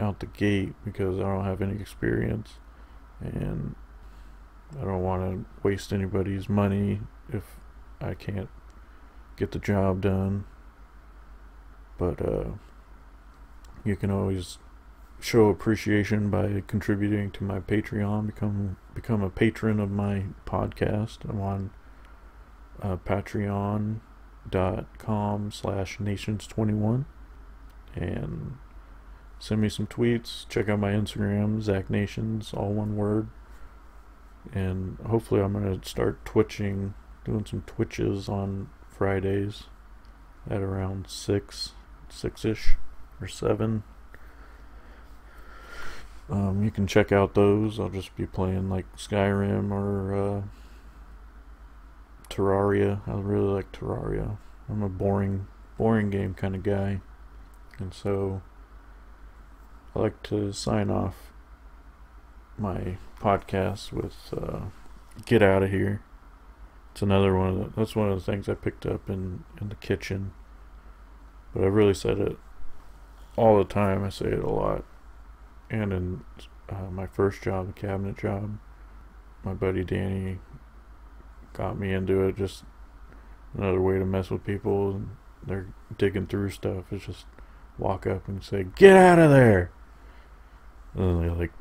out 0.00 0.20
the 0.20 0.26
gate 0.26 0.74
because 0.84 1.18
I 1.18 1.22
don't 1.22 1.44
have 1.44 1.62
any 1.62 1.80
experience 1.80 2.54
and 3.20 3.74
I 4.80 4.84
don't 4.84 5.02
want 5.02 5.22
to 5.22 5.44
waste 5.62 5.92
anybody's 5.92 6.48
money 6.48 7.00
if 7.32 7.44
I 8.00 8.14
can't 8.14 8.48
get 9.36 9.52
the 9.52 9.58
job 9.58 10.00
done. 10.00 10.44
But 11.98 12.20
uh, 12.20 12.44
you 13.84 13.96
can 13.96 14.10
always 14.10 14.58
show 15.20 15.46
appreciation 15.48 16.30
by 16.30 16.62
contributing 16.66 17.30
to 17.30 17.44
my 17.44 17.60
Patreon. 17.60 18.26
Become 18.26 18.76
become 18.94 19.22
a 19.22 19.30
patron 19.30 19.78
of 19.80 19.90
my 19.90 20.24
podcast. 20.46 21.18
I'm 21.28 21.40
on 21.40 21.70
uh, 22.80 22.96
patreon.com 22.96 24.00
slash 25.52 25.98
nations21 25.98 27.04
and 27.94 28.56
send 29.38 29.60
me 29.60 29.68
some 29.68 29.86
tweets. 29.86 30.48
Check 30.48 30.68
out 30.68 30.80
my 30.80 30.90
Instagram, 30.92 31.62
Zach 31.62 31.88
Nations, 31.88 32.52
all 32.52 32.72
one 32.72 32.96
word. 32.96 33.28
And 34.52 34.98
hopefully 35.06 35.40
I'm 35.40 35.52
going 35.52 35.80
to 35.80 35.88
start 35.88 36.24
twitching, 36.24 36.94
doing 37.24 37.46
some 37.46 37.62
twitches 37.62 38.28
on 38.28 38.70
Fridays 38.88 39.64
at 40.50 40.60
around 40.60 41.06
6, 41.08 41.72
6-ish 42.10 42.76
or 43.22 43.28
7 43.28 43.82
um, 46.32 46.64
you 46.64 46.70
can 46.70 46.86
check 46.86 47.12
out 47.12 47.34
those. 47.34 47.78
I'll 47.78 47.90
just 47.90 48.16
be 48.16 48.26
playing 48.26 48.70
like 48.70 48.86
Skyrim 48.96 49.70
or 49.70 50.14
uh, 50.14 50.42
Terraria. 52.30 53.06
I 53.06 53.12
really 53.20 53.52
like 53.52 53.70
Terraria. 53.72 54.38
I'm 54.68 54.82
a 54.82 54.88
boring, 54.88 55.46
boring 55.76 56.08
game 56.08 56.32
kind 56.32 56.54
of 56.54 56.62
guy, 56.62 57.02
and 57.78 57.92
so 57.92 58.40
I 59.94 59.98
like 59.98 60.22
to 60.24 60.52
sign 60.52 60.90
off 60.90 61.16
my 62.56 62.96
podcast 63.20 63.92
with 63.92 64.32
uh, 64.34 64.60
"Get 65.26 65.42
Out 65.42 65.62
of 65.62 65.70
Here." 65.70 66.00
It's 66.92 67.02
another 67.02 67.36
one 67.36 67.48
of 67.48 67.58
the, 67.58 67.80
that's 67.80 67.94
one 67.96 68.10
of 68.10 68.18
the 68.18 68.24
things 68.24 68.48
I 68.48 68.54
picked 68.54 68.86
up 68.86 69.10
in 69.10 69.44
in 69.60 69.68
the 69.68 69.74
kitchen, 69.74 70.32
but 71.52 71.62
I 71.62 71.66
really 71.66 71.94
said 71.94 72.18
it 72.18 72.38
all 73.36 73.58
the 73.58 73.64
time. 73.64 74.04
I 74.04 74.08
say 74.08 74.26
it 74.26 74.44
a 74.44 74.50
lot 74.50 74.84
and 75.72 75.92
in 75.92 76.20
uh, 76.68 76.90
my 76.90 77.06
first 77.06 77.42
job, 77.42 77.70
a 77.70 77.72
cabinet 77.72 78.18
job, 78.18 78.58
my 79.42 79.54
buddy 79.54 79.82
Danny 79.82 80.38
got 81.54 81.78
me 81.78 81.92
into 81.92 82.22
it. 82.22 82.36
Just 82.36 82.64
another 83.56 83.80
way 83.80 83.98
to 83.98 84.04
mess 84.04 84.30
with 84.30 84.44
people. 84.44 84.90
And 84.90 85.16
they're 85.44 85.68
digging 85.96 86.26
through 86.26 86.50
stuff. 86.50 86.84
It's 86.92 87.06
just 87.06 87.24
walk 87.78 88.06
up 88.06 88.28
and 88.28 88.44
say, 88.44 88.64
"Get 88.76 88.96
out 88.96 89.18
of 89.18 89.30
there!" 89.30 89.72
And 90.94 91.02
then 91.02 91.22
they 91.22 91.34
like 91.34 91.52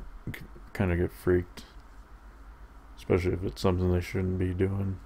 kind 0.74 0.92
of 0.92 0.98
get 0.98 1.10
freaked, 1.10 1.64
especially 2.98 3.32
if 3.32 3.42
it's 3.44 3.62
something 3.62 3.90
they 3.90 4.00
shouldn't 4.00 4.38
be 4.38 4.52
doing, 4.52 5.00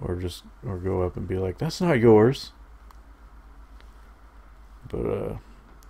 or 0.00 0.14
just 0.14 0.44
or 0.64 0.78
go 0.78 1.02
up 1.02 1.16
and 1.16 1.26
be 1.26 1.36
like, 1.36 1.58
"That's 1.58 1.80
not 1.80 1.98
yours." 1.98 2.52
But 4.90 5.06
uh 5.06 5.36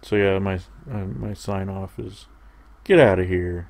so 0.02 0.16
yeah, 0.16 0.38
my 0.38 0.56
uh, 0.90 1.04
my 1.04 1.34
sign 1.34 1.68
off 1.68 1.98
is 1.98 2.26
get 2.84 2.98
out 2.98 3.18
of 3.18 3.28
here. 3.28 3.68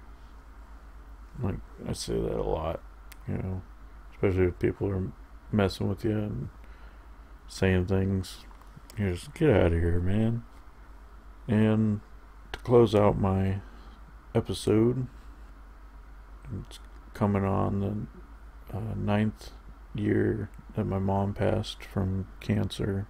Like 1.42 1.56
I 1.88 1.92
say 1.92 2.14
that 2.14 2.36
a 2.36 2.42
lot, 2.42 2.80
you 3.26 3.34
know, 3.34 3.62
especially 4.12 4.46
if 4.46 4.58
people 4.58 4.88
are 4.88 5.12
messing 5.50 5.88
with 5.88 6.04
you 6.04 6.12
and 6.12 6.48
saying 7.48 7.86
things. 7.86 8.44
You 8.98 9.12
just 9.12 9.34
get 9.34 9.50
out 9.50 9.72
of 9.72 9.80
here, 9.80 10.00
man. 10.00 10.44
And 11.48 12.00
to 12.52 12.58
close 12.60 12.94
out 12.94 13.18
my 13.18 13.60
episode, 14.34 15.06
it's 16.60 16.78
coming 17.14 17.44
on 17.44 17.80
the 18.70 18.76
uh, 18.76 18.94
ninth 18.96 19.50
year 19.94 20.50
that 20.76 20.84
my 20.84 20.98
mom 20.98 21.34
passed 21.34 21.82
from 21.84 22.28
cancer. 22.40 23.06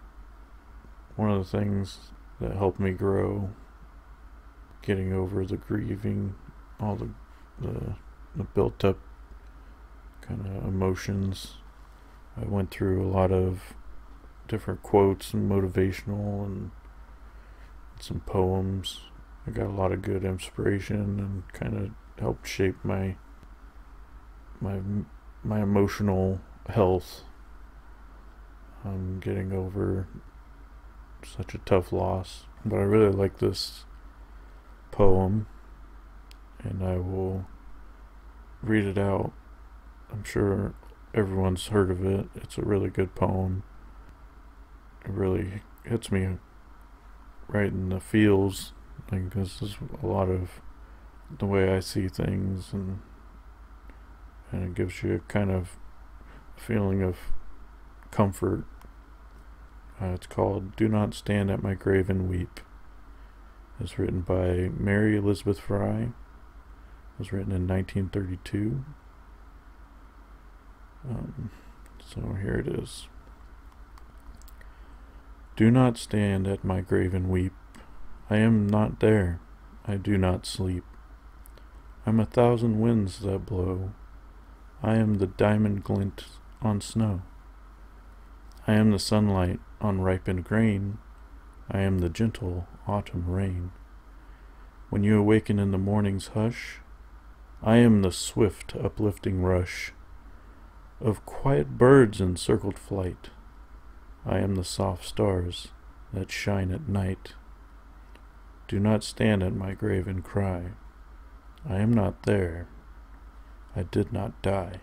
One 1.20 1.30
of 1.32 1.50
the 1.50 1.58
things 1.58 1.98
that 2.40 2.56
helped 2.56 2.80
me 2.80 2.92
grow. 2.92 3.50
Getting 4.80 5.12
over 5.12 5.44
the 5.44 5.58
grieving, 5.58 6.34
all 6.80 6.96
the 6.96 7.10
the, 7.60 7.96
the 8.34 8.44
built 8.44 8.82
up 8.86 8.96
kind 10.22 10.46
of 10.46 10.64
emotions. 10.64 11.56
I 12.40 12.46
went 12.46 12.70
through 12.70 13.06
a 13.06 13.12
lot 13.12 13.32
of 13.32 13.74
different 14.48 14.82
quotes 14.82 15.34
and 15.34 15.50
motivational 15.50 16.46
and 16.46 16.70
some 18.00 18.20
poems. 18.20 19.00
I 19.46 19.50
got 19.50 19.66
a 19.66 19.76
lot 19.76 19.92
of 19.92 20.00
good 20.00 20.24
inspiration 20.24 21.20
and 21.20 21.52
kind 21.52 21.76
of 21.76 21.90
helped 22.18 22.48
shape 22.48 22.76
my 22.82 23.16
my 24.58 24.80
my 25.44 25.60
emotional 25.60 26.40
health. 26.70 27.24
I'm 28.86 29.20
getting 29.20 29.52
over 29.52 30.08
such 31.26 31.54
a 31.54 31.58
tough 31.58 31.92
loss. 31.92 32.44
But 32.64 32.76
I 32.76 32.82
really 32.82 33.12
like 33.12 33.38
this 33.38 33.84
poem, 34.90 35.46
and 36.62 36.82
I 36.82 36.96
will 36.96 37.46
read 38.62 38.84
it 38.84 38.98
out. 38.98 39.32
I'm 40.12 40.24
sure 40.24 40.74
everyone's 41.14 41.68
heard 41.68 41.90
of 41.90 42.04
it. 42.04 42.28
It's 42.34 42.58
a 42.58 42.62
really 42.62 42.90
good 42.90 43.14
poem. 43.14 43.62
It 45.04 45.10
really 45.10 45.62
hits 45.84 46.12
me 46.12 46.36
right 47.48 47.72
in 47.72 47.88
the 47.88 48.00
feels. 48.00 48.72
Like 49.10 49.34
this 49.34 49.62
is 49.62 49.76
a 50.02 50.06
lot 50.06 50.28
of 50.28 50.60
the 51.38 51.46
way 51.46 51.74
I 51.74 51.80
see 51.80 52.08
things, 52.08 52.72
and 52.72 53.00
and 54.52 54.64
it 54.64 54.74
gives 54.74 55.02
you 55.02 55.14
a 55.14 55.32
kind 55.32 55.50
of 55.50 55.76
feeling 56.56 57.02
of 57.02 57.16
comfort. 58.10 58.64
Uh, 60.00 60.14
it's 60.14 60.26
called 60.26 60.76
"Do 60.76 60.88
Not 60.88 61.14
Stand 61.14 61.50
at 61.50 61.62
My 61.62 61.74
Grave 61.74 62.08
and 62.08 62.28
Weep." 62.28 62.60
It's 63.80 63.98
written 63.98 64.20
by 64.20 64.70
Mary 64.76 65.16
Elizabeth 65.16 65.58
Frye. 65.58 66.10
It 66.10 67.18
was 67.18 67.32
written 67.32 67.52
in 67.52 67.66
1932. 67.66 68.84
Um, 71.08 71.50
so 71.98 72.34
here 72.34 72.56
it 72.56 72.68
is. 72.68 73.08
Do 75.56 75.70
not 75.70 75.96
stand 75.96 76.46
at 76.46 76.64
my 76.64 76.80
grave 76.80 77.14
and 77.14 77.28
weep. 77.28 77.52
I 78.28 78.36
am 78.36 78.66
not 78.66 79.00
there. 79.00 79.40
I 79.86 79.96
do 79.96 80.16
not 80.16 80.46
sleep. 80.46 80.84
I'm 82.06 82.20
a 82.20 82.26
thousand 82.26 82.80
winds 82.80 83.20
that 83.20 83.46
blow. 83.46 83.92
I 84.82 84.96
am 84.96 85.14
the 85.14 85.26
diamond 85.26 85.84
glint 85.84 86.24
on 86.62 86.80
snow. 86.80 87.22
I 88.66 88.74
am 88.74 88.90
the 88.90 88.98
sunlight 88.98 89.60
on 89.80 90.00
ripened 90.00 90.44
grain. 90.44 90.98
I 91.70 91.80
am 91.80 91.98
the 91.98 92.08
gentle 92.08 92.66
autumn 92.86 93.30
rain. 93.30 93.72
When 94.88 95.04
you 95.04 95.18
awaken 95.18 95.58
in 95.58 95.70
the 95.70 95.78
morning's 95.78 96.28
hush, 96.28 96.80
I 97.62 97.76
am 97.76 98.02
the 98.02 98.12
swift 98.12 98.74
uplifting 98.74 99.42
rush 99.42 99.92
of 101.00 101.24
quiet 101.24 101.78
birds 101.78 102.20
in 102.20 102.36
circled 102.36 102.78
flight. 102.78 103.30
I 104.26 104.38
am 104.38 104.54
the 104.54 104.64
soft 104.64 105.04
stars 105.04 105.68
that 106.12 106.30
shine 106.30 106.72
at 106.72 106.88
night. 106.88 107.34
Do 108.68 108.78
not 108.78 109.04
stand 109.04 109.42
at 109.42 109.54
my 109.54 109.72
grave 109.72 110.06
and 110.06 110.24
cry. 110.24 110.72
I 111.68 111.78
am 111.78 111.92
not 111.92 112.24
there. 112.24 112.68
I 113.76 113.84
did 113.84 114.12
not 114.12 114.40
die. 114.42 114.80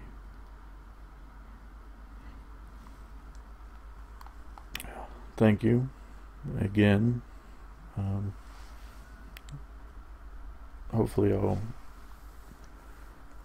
Thank 5.37 5.63
you 5.63 5.89
again. 6.59 7.21
Um, 7.95 8.33
hopefully, 10.91 11.31
I'll 11.31 11.59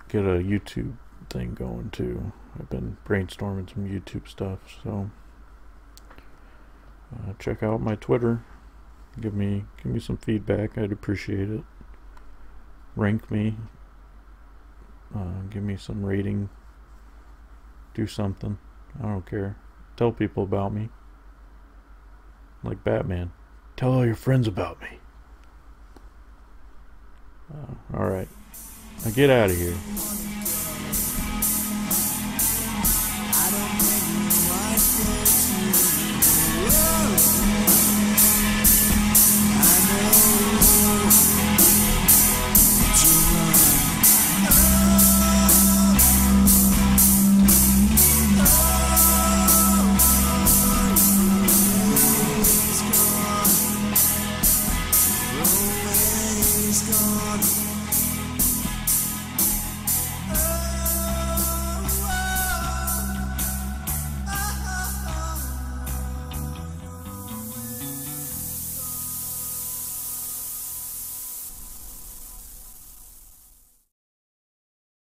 get 0.08 0.24
a 0.24 0.40
YouTube 0.40 0.94
thing 1.28 1.52
going 1.52 1.90
too. 1.90 2.32
I've 2.58 2.70
been 2.70 2.96
brainstorming 3.06 3.72
some 3.72 3.86
YouTube 3.86 4.26
stuff, 4.26 4.58
so 4.82 5.10
uh, 7.14 7.34
check 7.38 7.62
out 7.62 7.82
my 7.82 7.96
Twitter. 7.96 8.42
Give 9.20 9.34
me 9.34 9.64
give 9.82 9.92
me 9.92 10.00
some 10.00 10.16
feedback. 10.16 10.78
I'd 10.78 10.92
appreciate 10.92 11.50
it. 11.50 11.62
Rank 12.96 13.30
me. 13.30 13.56
Uh, 15.14 15.42
give 15.50 15.62
me 15.62 15.76
some 15.76 16.06
rating. 16.06 16.48
Do 17.92 18.06
something. 18.06 18.56
I 18.98 19.08
don't 19.08 19.26
care. 19.26 19.56
Tell 19.96 20.10
people 20.10 20.42
about 20.44 20.72
me. 20.72 20.88
Like 22.64 22.84
Batman. 22.84 23.32
Tell 23.76 23.92
all 23.92 24.06
your 24.06 24.14
friends 24.14 24.46
about 24.46 24.80
me. 24.80 24.98
Uh, 27.52 27.96
Alright. 27.96 28.28
Now 29.04 29.10
get 29.10 29.30
out 29.30 29.50
of 29.50 29.56
here. 29.56 29.74